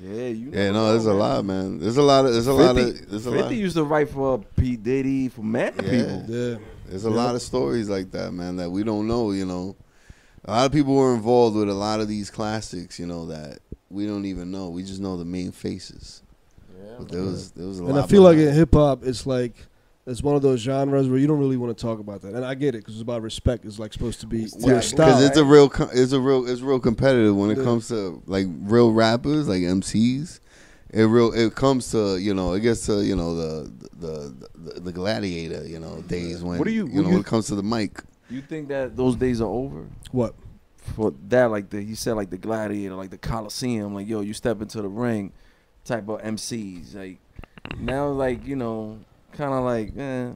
[0.00, 0.50] Yeah, you.
[0.52, 1.78] Yeah, no, know, there's a lot, man.
[1.78, 3.52] There's a lot of there's a lot of there's a 50 lot.
[3.54, 5.82] used to write for P Diddy for mad Yeah.
[5.82, 6.24] people.
[6.28, 6.56] yeah,
[6.88, 7.16] There's a Yeah.
[7.16, 9.32] lot of stories like that, man, that we don't know.
[9.32, 9.76] You know,
[10.44, 12.98] a lot of people were involved with a lot of these classics.
[12.98, 13.58] You know that
[13.90, 14.70] we don't even know.
[14.70, 16.22] We just know the main faces.
[16.74, 17.96] Yeah, but there was there was a and lot.
[17.98, 19.54] And I feel like behind in hip hop, it's like
[20.06, 22.44] it's one of those genres where you don't really want to talk about that, and
[22.44, 23.64] I get it because it's about respect.
[23.64, 25.06] It's like supposed to be your style.
[25.08, 27.64] because it's a real it's a real it's real competitive when it Yeah.
[27.64, 30.40] comes to like real rappers like MCs.
[30.90, 34.80] It real it comes to you know it gets to you know the the the,
[34.80, 37.46] the gladiator you know days when What do you- you know you- when it comes
[37.46, 38.02] to the mic.
[38.28, 39.86] You think that those days are over?
[40.10, 40.34] what
[40.76, 44.34] For that, like the he said, like the gladiator, like the Coliseum, like yo, you
[44.34, 45.32] step into the ring,
[45.84, 46.94] type of MCs.
[46.96, 47.18] Like
[47.78, 48.98] now, like you know,
[49.32, 50.30] kind of like, eh.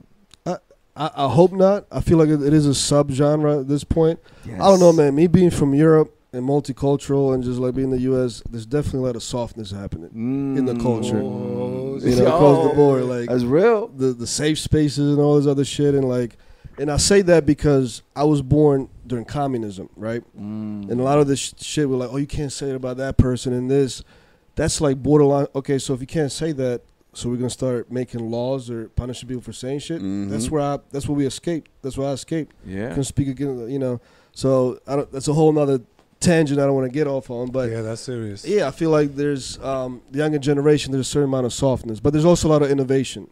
[0.98, 1.84] I, I hope not.
[1.92, 4.18] I feel like it, it is a subgenre at this point.
[4.46, 4.54] Yes.
[4.58, 5.14] I don't know, man.
[5.14, 9.00] Me being from Europe and multicultural and just like being in the U.S., there's definitely
[9.00, 10.56] a lot of softness happening Mm.
[10.58, 11.18] in the culture.
[11.18, 12.34] Oh, You know, Yo.
[12.34, 13.88] across the board, like That's real.
[13.88, 16.38] the the safe spaces and all this other shit, and like,
[16.78, 20.22] and I say that because I was born during communism, right?
[20.34, 20.90] Mm.
[20.90, 22.96] And a lot of this sh- shit, we're like, oh, you can't say it about
[22.96, 24.02] that person and this.
[24.54, 25.48] That's like borderline.
[25.54, 26.80] Okay, so if you can't say that,
[27.16, 30.00] so we're gonna start making laws or punishing people for saying shit.
[30.02, 30.30] Mhm.
[30.30, 30.78] That's where I.
[30.90, 31.70] That's where we escaped.
[31.82, 32.54] That's where I escaped.
[32.64, 32.88] yeah.
[32.90, 33.68] Couldn't speak again.
[33.70, 34.00] You know.
[34.32, 35.80] So I don't, that's a whole nother
[36.20, 37.50] tangent I don't want to get off on.
[37.50, 38.44] But yeah, that's serious.
[38.46, 40.92] yeah, I feel like there's um, the younger generation.
[40.92, 43.28] There's a certain amount of softness, but there's also a lot of innovation.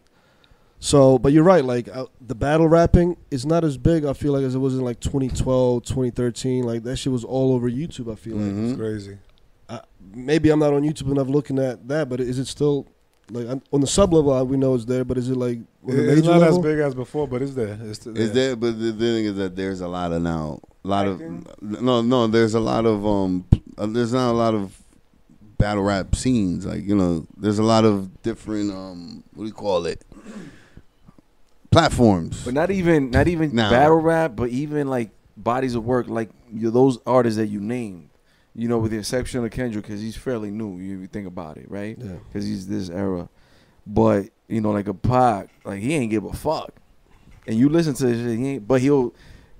[0.79, 1.63] So, but you're right.
[1.63, 4.03] Like uh, the battle rapping is not as big.
[4.05, 6.63] I feel like as it was in like 2012, 2013.
[6.63, 8.11] Like that shit was all over YouTube.
[8.11, 8.69] I feel like Mhm.
[8.71, 9.17] It's crazy.
[10.13, 12.87] maybe I'm not on YouTube enough looking at that, but is it still
[13.31, 14.45] like on on the sub level?
[14.45, 15.57] We know it's there, but is it like
[15.87, 17.77] on the It's major not as big as before, but it's there.
[17.81, 18.55] It's still Is there?
[18.55, 21.19] But the thing is that there's a lot of now, a lot of
[21.61, 22.27] no, no.
[22.27, 23.45] There's a lot of um.
[23.77, 24.77] uh, There's not a lot of
[25.57, 26.65] battle rap scenes.
[26.65, 29.23] Like you know, there's a lot of different um.
[29.33, 30.03] What do you call it?
[31.71, 32.45] Platforms.
[32.45, 33.69] But not even not even Nah.
[33.69, 38.09] battle rap, but even like bodies of work, like you those artists that you named.
[38.55, 40.79] You know, with the exception of Kendrick, because he's fairly new.
[40.79, 41.97] You, think about it, right?
[41.99, 42.13] Yeah.
[42.27, 43.27] Because he's this era.
[43.85, 46.73] But you know, like a Pac, like he ain't give a fuck.
[47.47, 49.13] And you listen to this shit, he ain't, but he'll,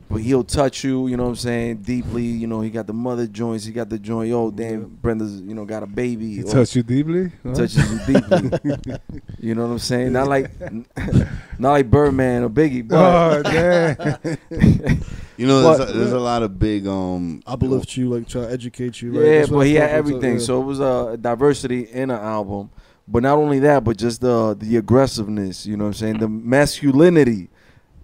[0.09, 1.07] but he'll touch you.
[1.07, 1.77] You know what I'm saying?
[1.77, 2.23] Deeply.
[2.23, 3.65] You know, he got the mother joints.
[3.65, 4.29] He got the joint.
[4.29, 5.41] Yo, damn, Brenda's.
[5.41, 6.35] You know, got a baby.
[6.35, 7.31] He or- touched you deeply.
[7.43, 7.53] Huh?
[7.53, 8.95] touches you deeply.
[9.39, 10.13] you know what I'm saying?
[10.13, 10.49] Not like
[11.59, 14.97] not like Birdman or Biggie, But Oh damn!
[15.37, 17.41] you know, But- there's a, there's a lot of big um.
[17.45, 19.11] uplift you, like try to educate you.
[19.11, 19.25] Right?
[19.27, 20.33] yeah, That's but he had like, everything.
[20.35, 20.39] yeah.
[20.45, 22.69] So it was a diversity in an album.
[23.07, 26.17] But not only that, but just the the aggressiveness, you know what I'm saying?
[26.19, 27.49] The masculinity.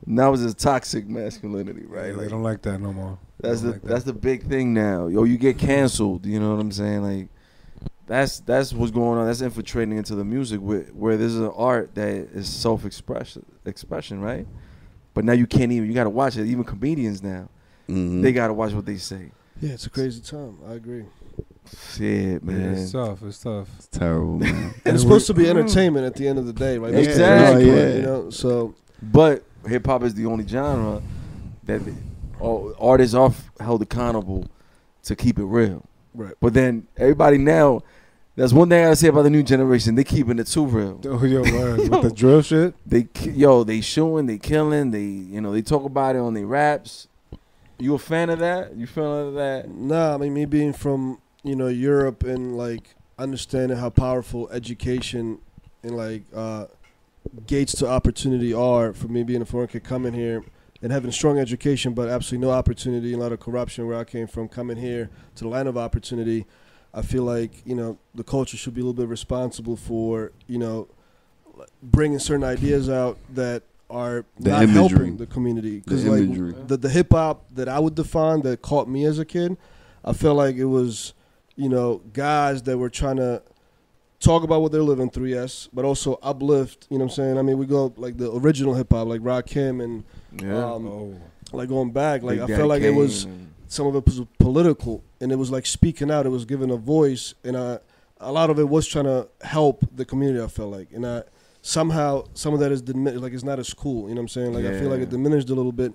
[0.05, 2.07] Now it's a toxic masculinity, right?
[2.09, 3.19] Right, Like, I don't like that no more.
[3.39, 3.87] that's the like that.
[3.87, 5.07] that's the big thing now.
[5.07, 7.01] Yo, you get canceled, you know what I'm saying?
[7.03, 7.29] Like
[8.07, 9.25] that's that's what's going on.
[9.27, 14.21] That's infiltrating into the music where where there's an art that is self expression expression,
[14.21, 14.45] right?
[15.13, 16.45] But now you can't even you gotta watch it.
[16.47, 17.49] Even comedians now.
[17.89, 18.21] mhm.
[18.21, 19.31] They gotta watch what they say.
[19.61, 20.57] yeah, it's a crazy time.
[20.67, 21.05] I agree.
[21.93, 22.73] Shit, Yeah, man.
[22.73, 23.21] it's tough.
[23.23, 23.67] It's tough.
[23.77, 24.73] It's terrible, man.
[24.85, 26.91] And it's supposed to be entertainment at the end of the day, right?
[26.91, 27.65] That's Exactly.
[27.65, 27.95] crazy Yeah.
[27.97, 31.01] You know, so But hip hop is the only genre
[31.65, 31.93] that the-
[32.39, 34.45] all- artists are held accountable
[35.03, 35.83] to keep it real.
[36.15, 36.33] right.
[36.41, 37.81] But then everybody now,
[38.41, 39.93] that's one thing I gotta say about the new generation.
[39.93, 40.99] They keeping it too real.
[41.05, 41.89] Oh, yo, word.
[41.89, 42.73] with the drill shit.
[42.85, 46.47] They yo, they shooting, they killing, they you know they talk about it on their
[46.47, 47.07] raps.
[47.77, 48.75] You a fan of that?
[48.75, 49.69] You feeling that?
[49.69, 55.37] Nah, I mean me being from you know Europe and like understanding how powerful education
[55.83, 56.65] and like uh
[57.45, 60.43] gates to opportunity are for me being a foreign kid coming here
[60.81, 64.25] and having strong education, but absolutely no opportunity, a lot of corruption where I came
[64.25, 64.47] from.
[64.47, 66.47] Coming here to the land of opportunity,
[66.93, 70.57] I feel like you know the culture should be a little bit responsible for you
[70.57, 70.87] know
[71.81, 74.97] bringing certain ideas out that are The not imagery.
[74.99, 75.83] helping the community.
[75.85, 76.55] The like imagery.
[76.67, 79.57] the the hip hop that I would define that caught me as a kid,
[80.03, 81.13] I felt like it was
[81.55, 83.41] you know guys that were trying to
[84.19, 86.87] talk about what they're living through, yes, but also uplift.
[86.89, 87.37] You know what I'm saying?
[87.37, 90.03] I mean, we go like the original hip hop, like Rakim and
[90.41, 90.73] Yeah.
[90.73, 91.17] um, Oh.
[91.51, 94.05] like going back, like Big I Daddy felt like it was and- some of it
[94.05, 96.25] was political and it was like speaking out.
[96.25, 97.79] It was giving a voice, and I,
[98.19, 100.43] a lot of it was trying to help the community.
[100.43, 101.23] I felt like, and I
[101.61, 103.23] somehow some of that is diminished.
[103.23, 104.09] Like it's not as cool.
[104.09, 104.53] You know what I'm saying?
[104.53, 105.93] Like I feel like it diminished a little bit.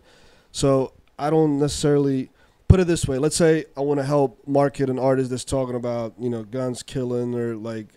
[0.52, 2.30] So I don't necessarily
[2.66, 3.18] put it this way.
[3.18, 6.82] Let's say I want to help market an artist that's talking about you know guns
[6.82, 7.88] killing or like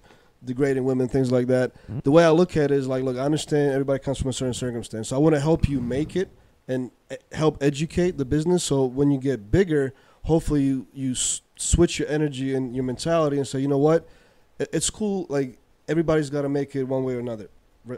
[0.43, 1.73] degrading women, things like that.
[1.73, 1.99] Mm-hmm.
[2.03, 4.33] The way I look at it is like, look, I understand everybody comes from a
[4.33, 6.29] certain circumstance, so I want to help you make it
[6.69, 6.91] and
[7.33, 8.63] help educate the business.
[8.63, 13.45] So when you get bigger, hopefully you you switch your energy and your mentality and
[13.45, 14.07] say, you know what,
[14.59, 15.25] it's cool.
[15.27, 15.57] Like
[15.89, 17.49] everybody's got to make it one way or another.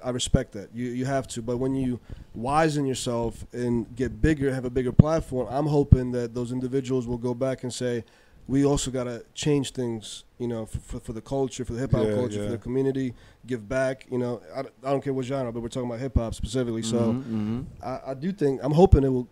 [0.03, 0.69] I respect that.
[0.73, 1.99] You you have to, but when you
[2.38, 7.17] wisen yourself and get bigger, have a bigger platform, I'm hoping that those individuals will
[7.17, 8.05] go back and say,
[8.47, 11.80] we also got to change things, you know, for, for, for the culture, for the
[11.80, 12.45] hip hop Yeah, culture, yeah.
[12.45, 13.13] for the community,
[13.47, 14.06] give back.
[14.12, 16.34] You know, I, don't- I don't care what genre, but we're talking about hip hop
[16.36, 16.82] specifically.
[16.82, 17.65] So Mhm, mhm.
[17.84, 19.27] I, I do think I'm hoping it will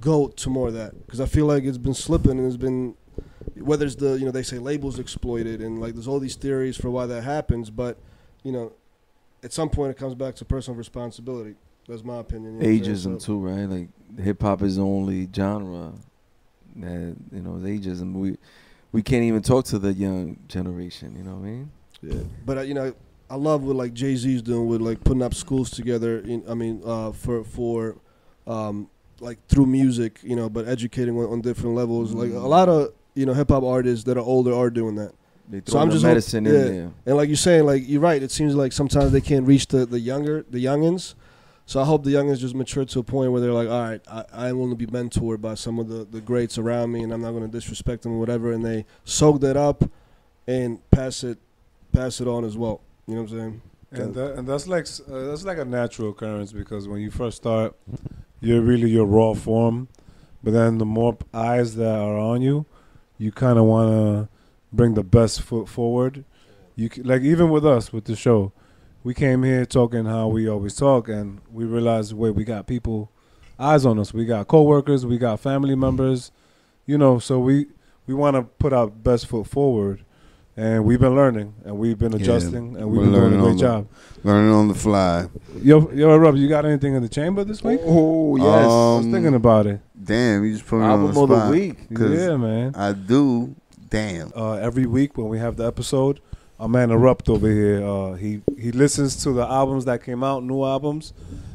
[0.00, 2.94] go to more of that because I feel like it's been slipping and it's been
[3.56, 6.76] whether it's the you know they say labels exploited and like there's all these theories
[6.76, 7.98] for why that happens, but
[8.42, 8.72] you know
[9.44, 11.54] at some point it comes back to personal responsibility.
[11.88, 12.54] That's my opinion.
[12.54, 12.96] you know what I'm saying?
[12.96, 13.68] ageism So- too, right?
[13.68, 13.88] Like
[14.20, 15.92] hip hop is the only genre
[16.76, 18.12] that you know is ageism.
[18.14, 18.36] We
[18.92, 21.16] we can't even talk to the young generation.
[21.16, 21.70] You know what I mean?
[22.02, 22.94] Yeah, but uh, you know,
[23.30, 26.18] I love what like Jay Z's doing with like putting up schools together.
[26.18, 27.96] In, I mean, uh, for for
[28.46, 28.88] um,
[29.20, 32.12] like through music, you know, but educating on, on different levels.
[32.12, 35.12] Like a lot of you know hip hop artists that are older are doing that.
[35.48, 36.60] They So I'm just hope- medicine in yeah.
[36.64, 36.90] there.
[37.06, 38.22] And like you're saying, like you're right.
[38.22, 41.14] It seems like sometimes they can't reach the the younger the youngins.
[41.72, 44.02] So I hope the youngins just mature to a point where they're like, all right,
[44.06, 47.10] I, I want to be mentored by some of the, the greats around me, and
[47.14, 48.52] I'm not going to disrespect them or whatever.
[48.52, 49.82] And they soak that up
[50.46, 51.38] and pass it
[51.90, 52.82] pass it on as well.
[53.06, 53.62] You know what I'm saying?
[53.90, 57.38] And that, and that's like uh, that's like a natural occurrence because when you first
[57.38, 57.74] start,
[58.42, 59.88] you're really your raw form,
[60.44, 62.66] but then the more eyes that are on you,
[63.16, 64.28] you kind of want to
[64.74, 66.26] bring the best foot forward.
[66.76, 68.52] You c- like even with us with the show,
[69.04, 73.10] we came here talking how we always talk, and we realized wait we got people
[73.58, 74.12] eyes on us.
[74.14, 76.30] We got coworkers, we got family members,
[76.86, 77.18] you know.
[77.18, 77.66] So we
[78.06, 80.04] we want to put our best foot forward.
[80.54, 83.42] And we've been learning, and we've been Yeah, adjusting, and we're we've been doing a
[83.42, 83.86] great the- job.
[84.22, 85.24] Learning on the fly.
[85.62, 87.80] Yo, yo, Rob, you got anything in the chamber this week?
[87.82, 89.80] Oh yes, I was Um, thinking about it.
[90.04, 91.50] Damn, you just put me on album the of the spot.
[91.52, 91.94] week.
[91.94, 92.74] 'Cause Yeah, man.
[92.76, 93.54] I do.
[93.88, 94.30] Damn.
[94.36, 96.20] Uh, every week when we have the episode,
[96.62, 100.44] our man Erupt over here, uh, he he listens to the albums that came out,
[100.44, 101.12] new albums,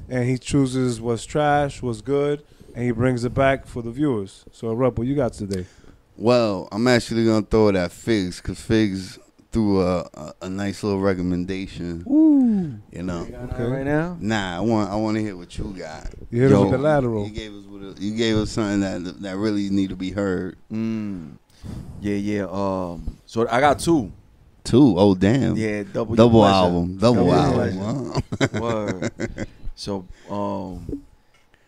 [0.10, 2.44] and he chooses what's trash, what's good,
[2.76, 4.44] and he brings it back for the viewers.
[4.52, 5.66] So Erupt, what you got today?
[6.18, 9.18] Well, I'm actually gonna throw it at Figs because Figs
[9.54, 12.04] threw a, a a nice little recommendation.
[12.06, 12.78] Ooh.
[12.92, 13.22] You know.
[13.54, 13.64] Okay.
[13.64, 14.18] right now.
[14.20, 16.10] Nah, I want I want to hear what you got.
[16.32, 17.26] You hit us with the lateral.
[17.26, 20.12] You gave us with a, you gave us something that that really need to be
[20.12, 20.58] heard.
[20.70, 21.38] Mm.
[22.02, 22.48] Yeah, yeah.
[22.52, 24.12] Um, so I got two.
[24.68, 24.96] Two.
[24.98, 25.56] Oh damn.
[25.56, 26.54] Yeah, double Double pleasure.
[26.54, 26.98] album.
[26.98, 28.24] Double, Double album.
[28.62, 29.48] Word.
[29.80, 31.04] So, um,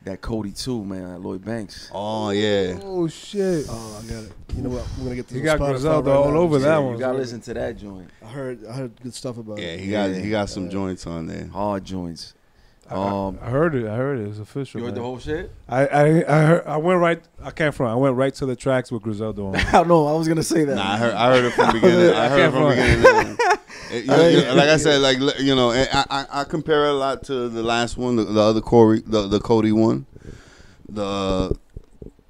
[0.04, 1.92] that Cody too, man, at Lloyd Banks.
[1.94, 2.80] oh yeah.
[2.84, 3.68] Oh shit!
[3.70, 4.32] Oh, I got it.
[4.56, 4.88] You know what?
[4.98, 5.38] I'm gonna get this.
[5.38, 6.38] You got Spotify Griselda right all now.
[6.40, 6.94] over that Yeah, one.
[6.96, 8.10] You gotta listen to that joint.
[8.24, 9.80] I heard I heard good stuff about Yeah, it.
[9.80, 10.20] he got Yeah.
[10.22, 11.46] he got some joints on there.
[11.54, 12.34] Hard joints.
[12.90, 13.86] I, Um, I heard it.
[13.88, 14.28] I heard it.
[14.30, 14.80] It's official.
[14.82, 15.52] you heard the whole shit?
[15.68, 17.22] I I I, heard, I went right.
[17.44, 17.92] I can't front.
[17.94, 19.56] I went right to the tracks with Griselda on.
[19.56, 20.08] I don't know.
[20.08, 20.76] I was gonna say that.
[20.76, 22.14] Nah, I heard I heard it from the beginning.
[22.16, 23.38] I heard it from the beginning.
[23.92, 26.86] It- you know, you know, like I said, like you know, I, I, I compare
[26.86, 30.06] it a lot to the last one, the, the other Corey, the, the Cody one.
[30.88, 31.56] The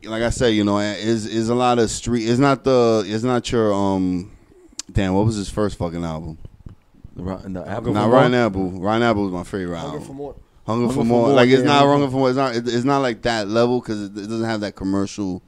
[0.05, 2.29] like I said, you know, is is a lot of street.
[2.29, 3.03] It's not the.
[3.05, 4.31] It's not your um.
[4.91, 6.37] Damn, what was his first fucking album?
[7.15, 7.93] The, the I'll album.
[7.93, 8.33] Not Rotten?
[8.33, 8.71] Apple.
[8.71, 10.33] Rotten Apple was my favorite Hunger album.
[10.69, 10.73] For.
[10.73, 11.27] Hunger, Hunger for for more.
[11.27, 12.29] More, Like it's not Hunger Hunger for more.
[12.29, 12.55] It's not.
[12.55, 15.41] it- It's not like that level because it, it doesn't have that commercial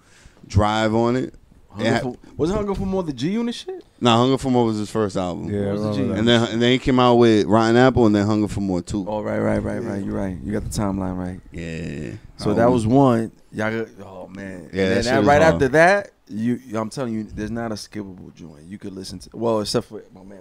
[0.47, 1.33] drive on it.
[1.69, 1.99] Hunger Yeah.
[1.99, 3.81] for, was it Hunger for More the G Unit shit?
[4.01, 5.49] Nah, Hunger for More was his first album.
[5.49, 6.01] Yeah, was the G?
[6.01, 8.81] And then and then he came out with Rotten Apple and then Hunger for More
[8.81, 9.05] too.
[9.07, 10.03] Oh right, right, right, right.
[10.03, 10.37] You're right.
[10.43, 11.39] You got the timeline right.
[11.51, 12.13] Yeah.
[12.37, 13.31] So Um, that was one.
[13.53, 14.69] Y'all got, oh man.
[14.73, 15.53] Yeah, And that then shit was right hard.
[15.53, 18.63] after that, you I'm telling you, there's not a skippable joint.
[18.65, 20.39] You could listen to well, except for my man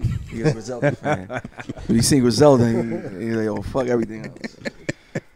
[0.00, 0.44] right here.
[0.44, 1.26] He's a Griselda fan.
[1.28, 1.42] But
[1.88, 4.56] he seen Griselda, and he, he's like, oh fuck everything else.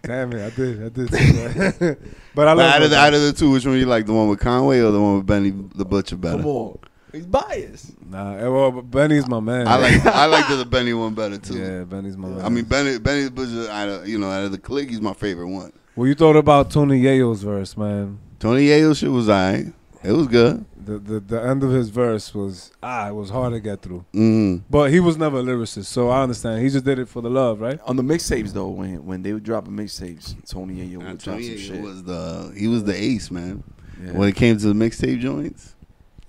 [0.02, 1.10] Damn it, I did, I did.
[1.10, 1.98] say that.
[2.34, 4.06] but I But love out of, the, out of the two, which one you like?
[4.06, 6.38] The one with Conway or the one with Benny the Butcher better?
[6.38, 6.78] Come on,
[7.12, 7.92] he's biased.
[8.06, 9.68] Nah, eh, well, but Benny's my man.
[9.68, 11.58] I like I like the, the Benny one better too.
[11.58, 12.44] Yeah, Benny's my man.
[12.44, 13.70] I mean Benny Benny the Butcher.
[13.70, 15.72] Out of, you know, out of the clique, he's my favorite one.
[15.94, 18.18] what you thought about Tony Yayo's verse, man?
[18.38, 19.66] Tony Yayo shit was alright.
[20.04, 20.64] It was good.
[20.88, 24.06] The, the the end of his verse was ah, it was hard to get through.
[24.14, 24.62] Mm.
[24.70, 26.62] But he was never a lyricist, so I understand.
[26.62, 27.78] He just did it for the love, right?
[27.84, 31.18] On the mixtapes though, when when they would drop a mixtapes, Tony Yayo Nah, would
[31.18, 31.82] drop some Yayo shit.
[31.82, 33.62] was the he was the ace man.
[34.02, 34.12] Yeah.
[34.12, 35.74] When it came to the mixtape joints,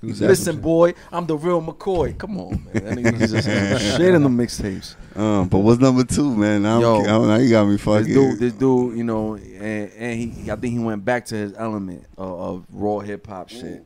[0.01, 2.17] He Listen, boy, I'm the real McCoy.
[2.17, 2.83] Come on, man.
[2.83, 3.47] That nigga was just
[3.97, 4.95] shit in the mixtapes.
[5.15, 6.63] um, but what's number two, man?
[6.63, 6.95] Now, Yo.
[7.05, 8.13] I'm, now you got me This fucking.
[8.13, 11.53] dude, this dude, you know, and, and he, I think he went back to his
[11.55, 13.85] element of, of raw hip hop shit.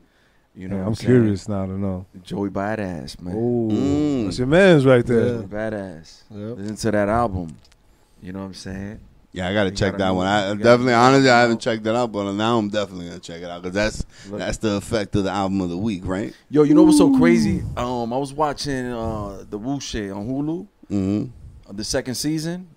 [0.56, 1.06] You know, Yeah, what I'm I'm saying?
[1.06, 2.06] curious now to know.
[2.22, 3.34] Joey Badass, man.
[3.36, 4.24] Oh, Mm.
[4.26, 5.38] that's your man's right there.
[5.38, 6.22] Joey Badass.
[6.30, 6.58] Yep.
[6.58, 7.56] Listen to that album.
[8.22, 9.00] You know what I'm saying?
[9.32, 10.26] Yeah, I gotta You check gotta that know- one.
[10.28, 13.42] I you definitely, honestly, I haven't checked that out, but now I'm definitely gonna check
[13.42, 16.32] it out because that's Look- that's the effect of the album of the week, right?
[16.50, 17.64] Yo, you know what's so crazy?
[17.76, 21.30] Um, I was watching uh the Wu shit on Hulu, Mm-hmm.
[21.68, 22.68] uh, the second season.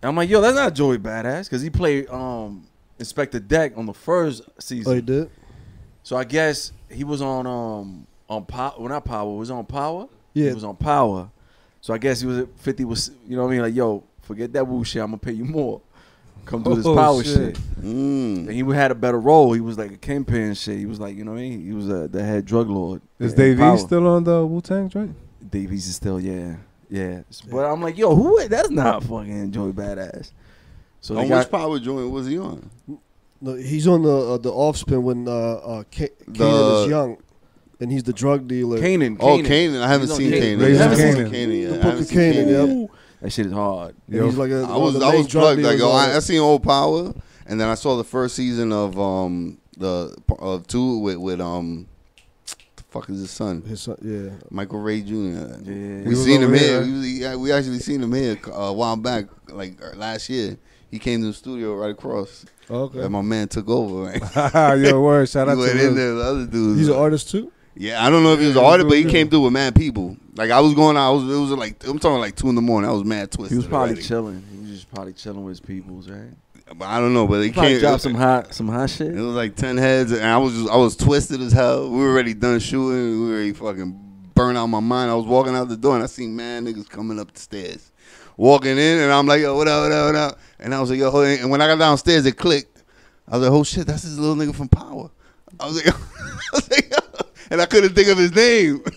[0.00, 2.62] And I'm like, yo, that's not Joey Badass because he played um
[2.98, 4.90] Inspectah Deck on the first season.
[4.90, 5.28] Oh, he did.
[6.08, 8.72] So I guess he was on um on power.
[8.78, 9.30] Well, not power.
[9.30, 10.08] Was on power.
[10.32, 10.48] Yeah.
[10.48, 11.28] He was on power.
[11.82, 12.86] So I guess he was at fifty.
[12.86, 13.60] Was you know what I mean?
[13.60, 15.02] Like yo, forget that Wu shit.
[15.02, 15.82] I'm gonna pay you more.
[16.46, 17.58] Come do this Oh, power shit.
[17.58, 17.82] shit.
[17.82, 18.48] Mm.
[18.48, 19.52] And he had a better role.
[19.52, 20.78] He was like a kingpin shit.
[20.78, 21.62] He was like you know what I mean.
[21.62, 23.02] He was uh, the head drug lord.
[23.18, 25.14] Is in Dave East still on the Wu Tang joint?
[25.50, 26.56] Dave East is still yeah
[26.88, 27.20] yeah.
[27.50, 28.48] But I'm like yo, who?
[28.48, 30.32] That's not fucking Joey Badass.
[31.02, 32.70] So they on got, which power joint was he on?
[33.40, 37.16] No, he's on the uh, the offspin when uh, uh, Ka- The- Kanan is young,
[37.80, 38.78] and he's the drug dealer.
[38.78, 39.16] Kanan.
[39.20, 39.46] Oh, Kanan.
[39.46, 39.82] Kanan.
[39.82, 40.58] I haven't He's on seen Kanan.
[40.58, 40.74] Kanan.
[40.74, 41.30] I haven't seen Kanan.
[41.32, 41.68] Kanan yet.
[41.70, 42.80] The I book haven't of seen Kanan, Kanan.
[42.82, 42.90] yep.
[43.20, 43.94] That shit is hard.
[44.06, 44.24] And Yo.
[44.26, 45.90] he's like a, I was I was drug plugged like dealers yo.
[45.90, 46.16] on I, it.
[46.16, 47.12] I seen old Power,
[47.46, 51.86] and then I saw the first season of um the of two with with um
[52.76, 54.30] the fuck is his son His son, yeah.
[54.50, 55.14] Michael Rainey Jr.
[55.14, 56.02] Yeah.
[56.02, 56.82] We was seen him over here.
[56.82, 59.96] here, We, was- yeah, we actually seen him here uh, a while back, like uh,
[59.96, 60.56] last year.
[60.90, 63.00] He came to the studio right across, Okay.
[63.00, 64.04] and my man took over.
[64.04, 65.28] Right, Yo, word.
[65.28, 65.94] Shout he out to went in Lil.
[65.94, 66.14] there.
[66.14, 66.78] The other dudes.
[66.78, 67.52] He's an artist too.
[67.76, 69.74] Yeah, I don't know if he was an artist, but he came through with mad
[69.76, 70.16] people.
[70.34, 72.54] Like I was going out, I was it was like I'm talking like two in
[72.54, 72.90] the morning.
[72.90, 73.52] I was mad twisted.
[73.52, 74.02] He was probably already.
[74.02, 74.42] chilling.
[74.50, 76.30] He was just probably chilling with his peoples, right?
[76.76, 77.80] But I don't know, but he He probably came.
[77.80, 79.08] dropped some hot, some hot shit.
[79.16, 81.88] It was like ten heads, and I was just I was twisted as hell.
[81.90, 83.20] We were already done shooting.
[83.22, 85.10] We were already fucking burnt out my mind.
[85.10, 87.90] I was walking out the door, and I seen man niggas coming up the stairs,
[88.36, 90.38] walking in, and I'm like, yo, what up, what up, what up?
[90.60, 92.82] And I was like, yo, and when I got downstairs, it clicked.
[93.28, 95.10] I was like, oh shit, that's this little nigga from Power.
[95.60, 95.98] I was like, I
[96.52, 96.92] was like,
[97.50, 98.82] and I couldn't think of his name.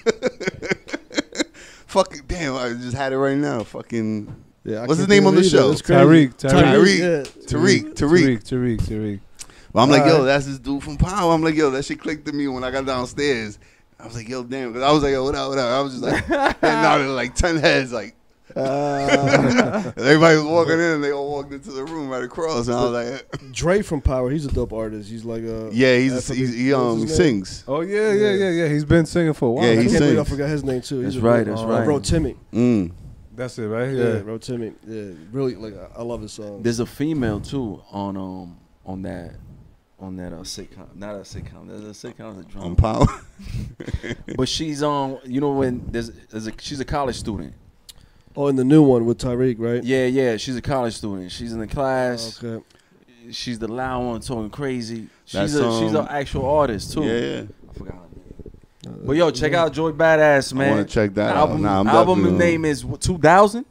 [1.88, 3.64] Fucking damn, I just had it right now.
[3.64, 4.84] Fucking Yeah.
[4.84, 5.58] I What's his name on the show?
[5.60, 5.70] either.
[5.70, 6.30] That's crazy.
[6.30, 6.34] Tyreek.
[6.38, 7.28] Tyreek.
[7.46, 7.94] Tyreek.
[7.94, 8.44] Tariq, Tariq.
[8.44, 8.44] Tariq.
[8.44, 8.78] Tariq.
[8.82, 9.20] Tariq.
[9.74, 11.34] But I'm like, yo, that's this dude from Power.
[11.34, 13.58] I'm like, yo, that shit clicked to me when I got downstairs.
[14.00, 14.74] I was like, yo, damn.
[14.74, 15.70] 'Cause I was like, yo, what up, what up?
[15.70, 17.92] I was just like, and now they're like 10 heads.
[17.94, 18.16] Like,
[18.56, 22.68] Uh, everybody was walking in and they all walked into the room right across.
[22.68, 24.30] And I was like, Dre from Power.
[24.30, 25.10] He's a dope artist.
[25.10, 27.64] He's like a yeah, he's, Afrobeat- he's he, um, he sings.
[27.68, 28.68] Oh yeah, yeah, yeah, yeah.
[28.68, 29.66] He's been singing for a while.
[29.66, 31.00] Yeah, I he can't believe I forgot his name too.
[31.02, 31.88] He's That's a right, dope- that's uh, right.
[31.88, 32.38] Rotimi.
[32.54, 32.92] Mm.
[33.36, 33.90] That's it, right?
[33.90, 34.20] Yeah, Yeah.
[34.20, 34.74] Bro Timmy.
[34.86, 36.62] Yeah, really like I- I love his song.
[36.64, 39.36] There's a female too on um on that
[40.00, 40.96] on that uh, sitcom.
[40.96, 41.68] Not a sitcom.
[41.68, 42.36] There's a sitcom.
[42.36, 42.68] That's a drama.
[42.68, 43.06] On Power.
[44.36, 47.54] But she's um you know when there's, there's a she's a college student.
[48.36, 49.84] Oh, in the new one with Tyreek, right?
[49.84, 50.38] Yeah, yeah.
[50.38, 51.32] She's a college student.
[51.32, 52.42] She's in the class.
[52.44, 52.64] Okay.
[53.32, 55.08] She's the loud one talking crazy.
[55.32, 57.04] That's, She's a she's an um, actual artist too.
[57.04, 57.44] yeah, yeah.
[57.70, 59.06] I forgot her name.
[59.06, 60.70] But yo, check out Joey Badass, man.
[60.74, 61.84] I want to check that album, out.
[61.84, 63.66] Nah, I'm album definitely- name is 2000.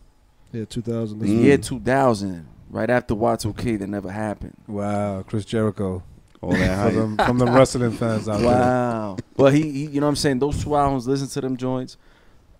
[0.52, 1.20] Yeah, 2000.
[1.20, 1.42] Mm.
[1.44, 4.56] Year 2000, right after Y2K, that never happened.
[4.66, 6.02] Wow, Chris Jericho.
[6.40, 6.94] all that For hype.
[6.94, 8.48] them, from them wrestling fans out there.
[8.48, 9.16] Wow.
[9.36, 10.38] but he, he, you know what I'm saying?
[10.38, 11.96] Those two albums, listen to them joints.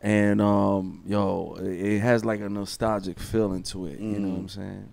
[0.03, 3.99] And, um, yo, it, it has like a nostalgic feeling to it.
[4.01, 4.33] You know Mm.
[4.33, 4.89] what I'm saying?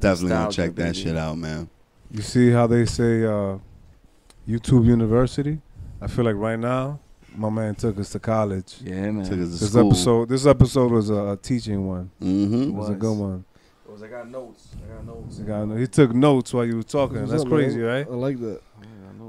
[0.00, 0.98] Definitely gonna check that baby.
[0.98, 1.68] shit out, man.
[2.10, 3.58] You see how they say uh,
[4.48, 5.60] YouTube University?
[6.00, 7.00] I feel like right now,
[7.34, 8.76] my man took us to college.
[8.82, 9.24] Yeah, man.
[9.24, 9.86] Took us to This school.
[9.88, 12.10] episode, this episode was a, a teaching one.
[12.20, 12.62] It Mm-hmm.
[12.62, 13.00] It was a Was.
[13.00, 13.44] good one.
[13.86, 14.02] It was.
[14.02, 14.68] I got notes.
[14.84, 15.38] I got notes.
[15.38, 17.20] He got- He took notes while you were talking.
[17.20, 17.58] What's That's up, man?
[17.60, 18.06] crazy, right?
[18.06, 18.60] I like that.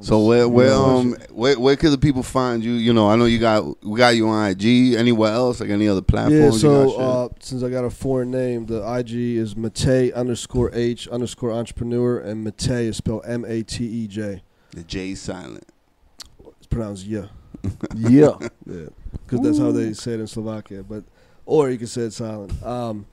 [0.02, 2.74] So where where um where where could the people find you?
[2.74, 4.94] You know, I know you got we got you on IG.
[4.94, 6.34] Anywhere else, like any other platform?
[6.34, 6.64] Yeah, platforms?
[6.64, 10.72] you got so uh, since I got a foreign name, the IG is Matej underscore
[10.74, 14.42] H underscore entrepreneur, and Matej is spelled M A T E J.
[14.72, 15.68] the J silent.
[16.58, 17.28] It's pronounced yeah.
[17.96, 18.38] Yeah.
[18.66, 20.84] Yeah, because that's how they say it in Slovakia.
[20.84, 21.04] But
[21.46, 22.62] or you can say it silent.
[22.64, 23.06] Um,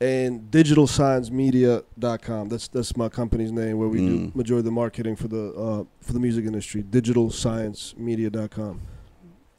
[0.00, 2.48] and digitalsciencemedia.com.
[2.48, 4.34] That's that's my company's name where we do Mm.
[4.34, 6.82] majority of the marketing for the uh, for the music industry.
[6.82, 8.80] Digitalsciencemedia.com.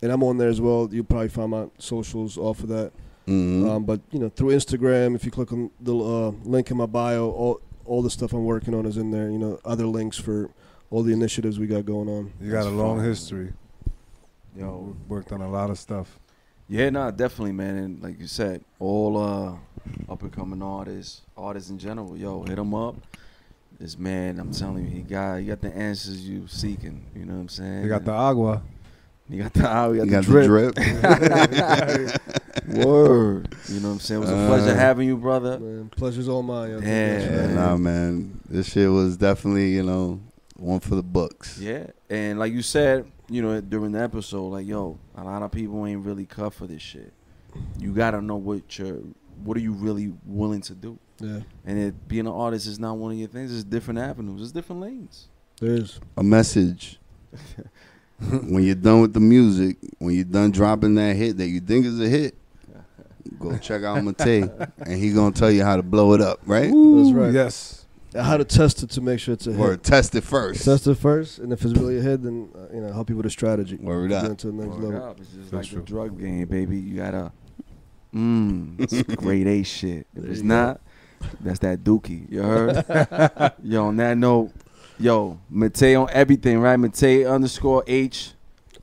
[0.02, 0.88] And I'm on there as well.
[0.92, 2.92] You'll probably find my socials off of that.
[3.28, 3.70] Mhm.
[3.70, 6.86] Um, but you know, through Instagram, if you click on the uh, link in my
[6.86, 9.30] bio, all all the stuff I'm working on is in there.
[9.30, 10.50] You know, other links for
[10.90, 12.32] all the initiatives we got going on.
[12.42, 13.06] You got a long fine.
[13.06, 13.54] history.
[14.58, 16.18] Yo, Worked on a lot of stuff.
[16.68, 17.78] Yeah, nah, definitely, man.
[17.78, 19.56] And like you said, all uh,
[20.10, 22.96] up and coming artists, artists in general, yo, hit him up.
[23.80, 27.06] This man, I'm telling you, he got he got the answers you seeking.
[27.16, 27.84] You know what I'm saying?
[27.84, 28.62] You got the agua.
[29.30, 30.76] he got the ah, he got, You the, got drip.
[30.76, 32.20] the
[32.68, 32.76] drip.
[32.86, 33.56] Word.
[33.70, 34.22] You know what I'm saying?
[34.22, 35.60] It was a pleasure Uh, having you, brother.
[35.60, 36.72] Man, pleasure's all mine.
[36.72, 36.82] yo.
[36.82, 37.18] Thank Yeah.
[37.20, 38.40] guys Yeah, having nah, man.
[38.50, 40.20] This shit was definitely, you know,
[40.58, 41.60] one for the books.
[41.60, 45.52] Yeah, and like you said, you know, during the episode, like yo, a lot of
[45.52, 47.14] people ain't really cut for this shit.
[47.80, 48.98] You gotta know what you're,
[49.44, 50.98] what are you really willing to do.
[51.22, 53.54] Yeah, And it, being an artist is not one of your things.
[53.54, 54.42] It's different avenues.
[54.42, 55.28] It's different lanes.
[55.60, 56.00] there is.
[56.16, 56.98] A message.
[58.20, 61.86] when you're done with the music, when you're done dropping that hit that you think
[61.86, 62.36] is a hit,
[63.38, 66.72] go check out Matej, and he gonna tell you how to blow it up, right?
[66.72, 67.34] That's right.
[67.34, 67.86] Yes.
[68.16, 69.60] How to test it to make sure it's a hit.
[69.60, 69.84] Or hit.
[69.84, 70.66] test it first.
[70.66, 73.16] Test it first, and if it's really a hit, then uh, you know help you
[73.16, 73.76] with a strategy.
[73.78, 74.32] Word Get up.
[74.32, 75.04] into the next Word level.
[75.04, 75.20] up.
[75.20, 75.80] It's just For like sure.
[75.82, 76.78] the drug game, baby.
[76.80, 77.32] You gotta,
[78.16, 80.08] mmm, it's grade A shit.
[80.16, 80.56] If There it's you go.
[80.56, 80.82] not,
[81.42, 82.30] that's that dookie.
[82.32, 83.54] You heard?
[83.64, 84.52] yo, on that note,
[85.00, 86.78] yo, Matej on everything, right?
[86.80, 88.34] Matej underscore H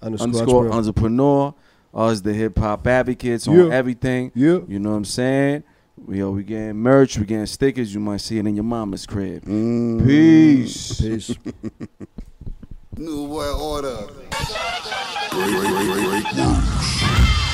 [0.03, 0.75] Underscore, underscore entrepreneur.
[0.77, 1.55] entrepreneur.
[1.95, 3.73] Us, the hip hop advocates on Yeah.
[3.75, 4.31] everything.
[4.35, 4.59] Yeah.
[4.69, 5.63] You know what I'm saying?
[5.97, 7.95] We, yo, we getting merch, we getting stickers.
[7.95, 9.45] You might see it in your mama's crib.
[9.47, 10.05] Mm.
[10.07, 11.01] Peace.
[11.01, 11.35] Peace.
[12.99, 14.07] New world order.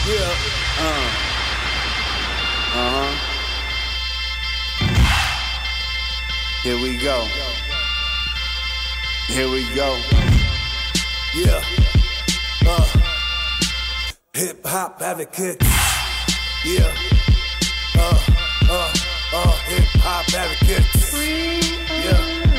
[0.08, 0.34] Yeah.
[0.78, 1.31] Uh
[2.74, 3.08] huh.
[6.62, 7.26] Here we go.
[9.28, 9.98] Here we go.
[11.34, 11.62] Yeah.
[12.66, 12.86] Uh.
[14.34, 15.66] Hip hop advocates.
[16.64, 16.90] Yeah.
[17.98, 18.18] Uh,
[18.70, 18.92] uh,
[19.34, 21.12] uh, hip hop advocates.
[21.12, 22.51] Yeah,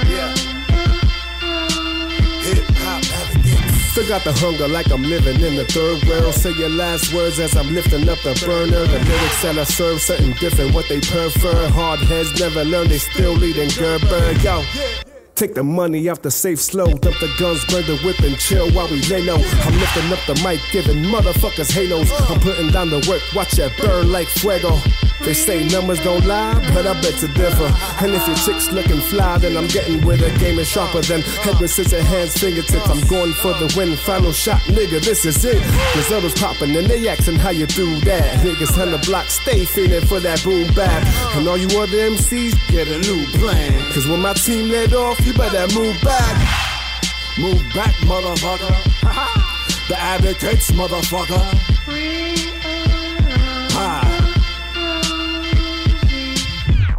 [3.93, 6.33] Still got the hunger like I'm living in the third world.
[6.33, 8.87] Say your last words as I'm lifting up the burner.
[8.87, 11.69] The lyrics that I serve something different, what they prefer.
[11.69, 14.31] Hard heads never learn, they still leading Gerber.
[14.41, 14.63] Yo.
[15.35, 18.71] Take the money off the safe slow, dump the guns, burn the whip and chill
[18.71, 19.37] while we lay low.
[19.37, 22.09] I'm lifting up the mic, giving motherfuckers halos.
[22.31, 24.73] I'm putting down the work, watch it burn like fuego.
[25.23, 27.71] They say numbers don't lie, but I bet to differ.
[28.03, 31.21] And if your chick's looking fly, then I'm getting with the game is sharper than
[31.21, 32.89] head, scissor, hands, fingertips.
[32.89, 35.63] I'm going for the win, final shot, nigga, this is it.
[35.93, 38.45] Griselda's popping and they asking how you do that.
[38.45, 41.07] Niggas on the block stay feeling for that boom bap.
[41.37, 43.71] And all you other MCs, get a new plan.
[43.93, 46.35] Cause when my team let off, you better move back.
[47.39, 48.75] Move back, motherfucker.
[49.87, 51.72] the advocates, motherfucker.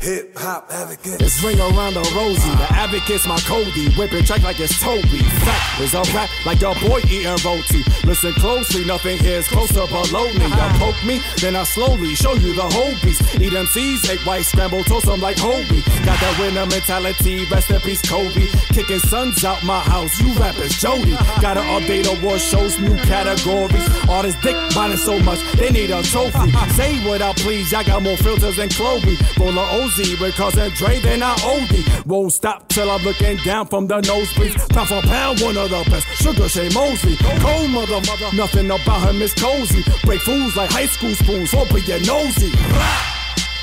[0.05, 1.17] Hip hop advocate.
[1.23, 2.53] It's ring around the rosy.
[2.61, 3.89] The advocate's my Cody.
[3.97, 5.25] Whipping track like it's Toby.
[5.41, 7.81] Fact is a rap like your boy eating roti.
[8.05, 10.45] Listen closely, nothing is closer below me.
[10.45, 13.23] You poke me, then I slowly show you the whole beast.
[13.41, 15.81] Eat MCs, egg white scramble, toast them like Hobie.
[16.05, 18.45] Got that winner mentality, rest in peace, Kobe.
[18.77, 21.17] Kicking sons out my house, you rappers Jody.
[21.41, 23.89] Gotta update award shows, new categories.
[24.11, 26.53] All this dick buying so much, they need a trophy.
[26.77, 29.17] Say what I please, I got more filters than Chloe.
[29.41, 29.65] Roll a
[29.97, 32.07] OZ with cousin Dre, then I OD.
[32.07, 34.69] Won't stop till I'm looking down from the nosebleeds.
[34.71, 36.07] Pound for pound, one of the best.
[36.21, 37.17] Sugar Shane Mosley.
[37.17, 38.37] Cold mother, mother.
[38.37, 39.85] Nothing about her, Miss Cozy.
[40.05, 42.51] Break fools like high school spoons, hope you nosy.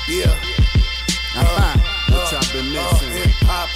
[0.08, 0.34] Yeah.
[1.36, 1.76] Uh,
[2.08, 3.12] What y'all been missing?
[3.12, 3.68] hip hop.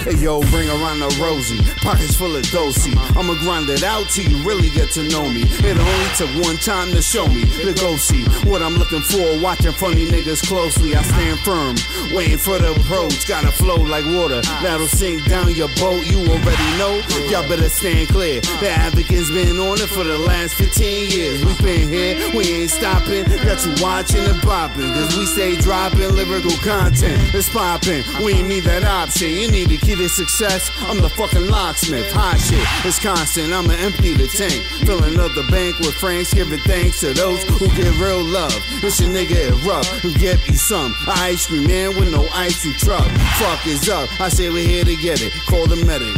[0.00, 2.96] Hey yo, bring around the rosy, pockets full of dosey.
[3.20, 5.44] I'ma grind it out till you really get to know me.
[5.60, 9.36] It only took one time to show me the go see what I'm looking for.
[9.44, 11.76] Watching funny niggas closely, I stand firm,
[12.16, 13.28] waiting for the approach.
[13.28, 16.00] Gotta flow like water, that'll sink down your boat.
[16.08, 16.96] You already know,
[17.28, 18.40] y'all better stand clear.
[18.64, 21.44] The advocate's been on it for the last 15 years.
[21.44, 23.28] We've been here, we ain't stopping.
[23.44, 27.20] Got you watching and bopping, cause we stay dropping lyrical content.
[27.36, 29.28] It's popping, we need that option.
[29.28, 30.70] You need to keep their success.
[30.82, 32.12] I'm the fucking locksmith.
[32.12, 33.52] Hot shit, it's constant.
[33.52, 34.62] I'ma empty the tank.
[34.86, 38.54] Filling up the bank with francs, giving thanks to those who give real love.
[38.84, 40.94] It's your nigga Erupt who get me some.
[41.08, 43.06] Ice cream man with no ice you truck.
[43.42, 44.08] Fuck is up.
[44.20, 45.32] I say we're here to get it.
[45.48, 46.14] Call the medic.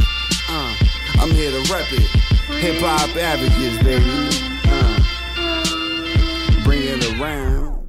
[0.51, 0.77] Uh,
[1.19, 2.07] I'm here to rep it.
[2.61, 4.52] Hip hop advocates, baby.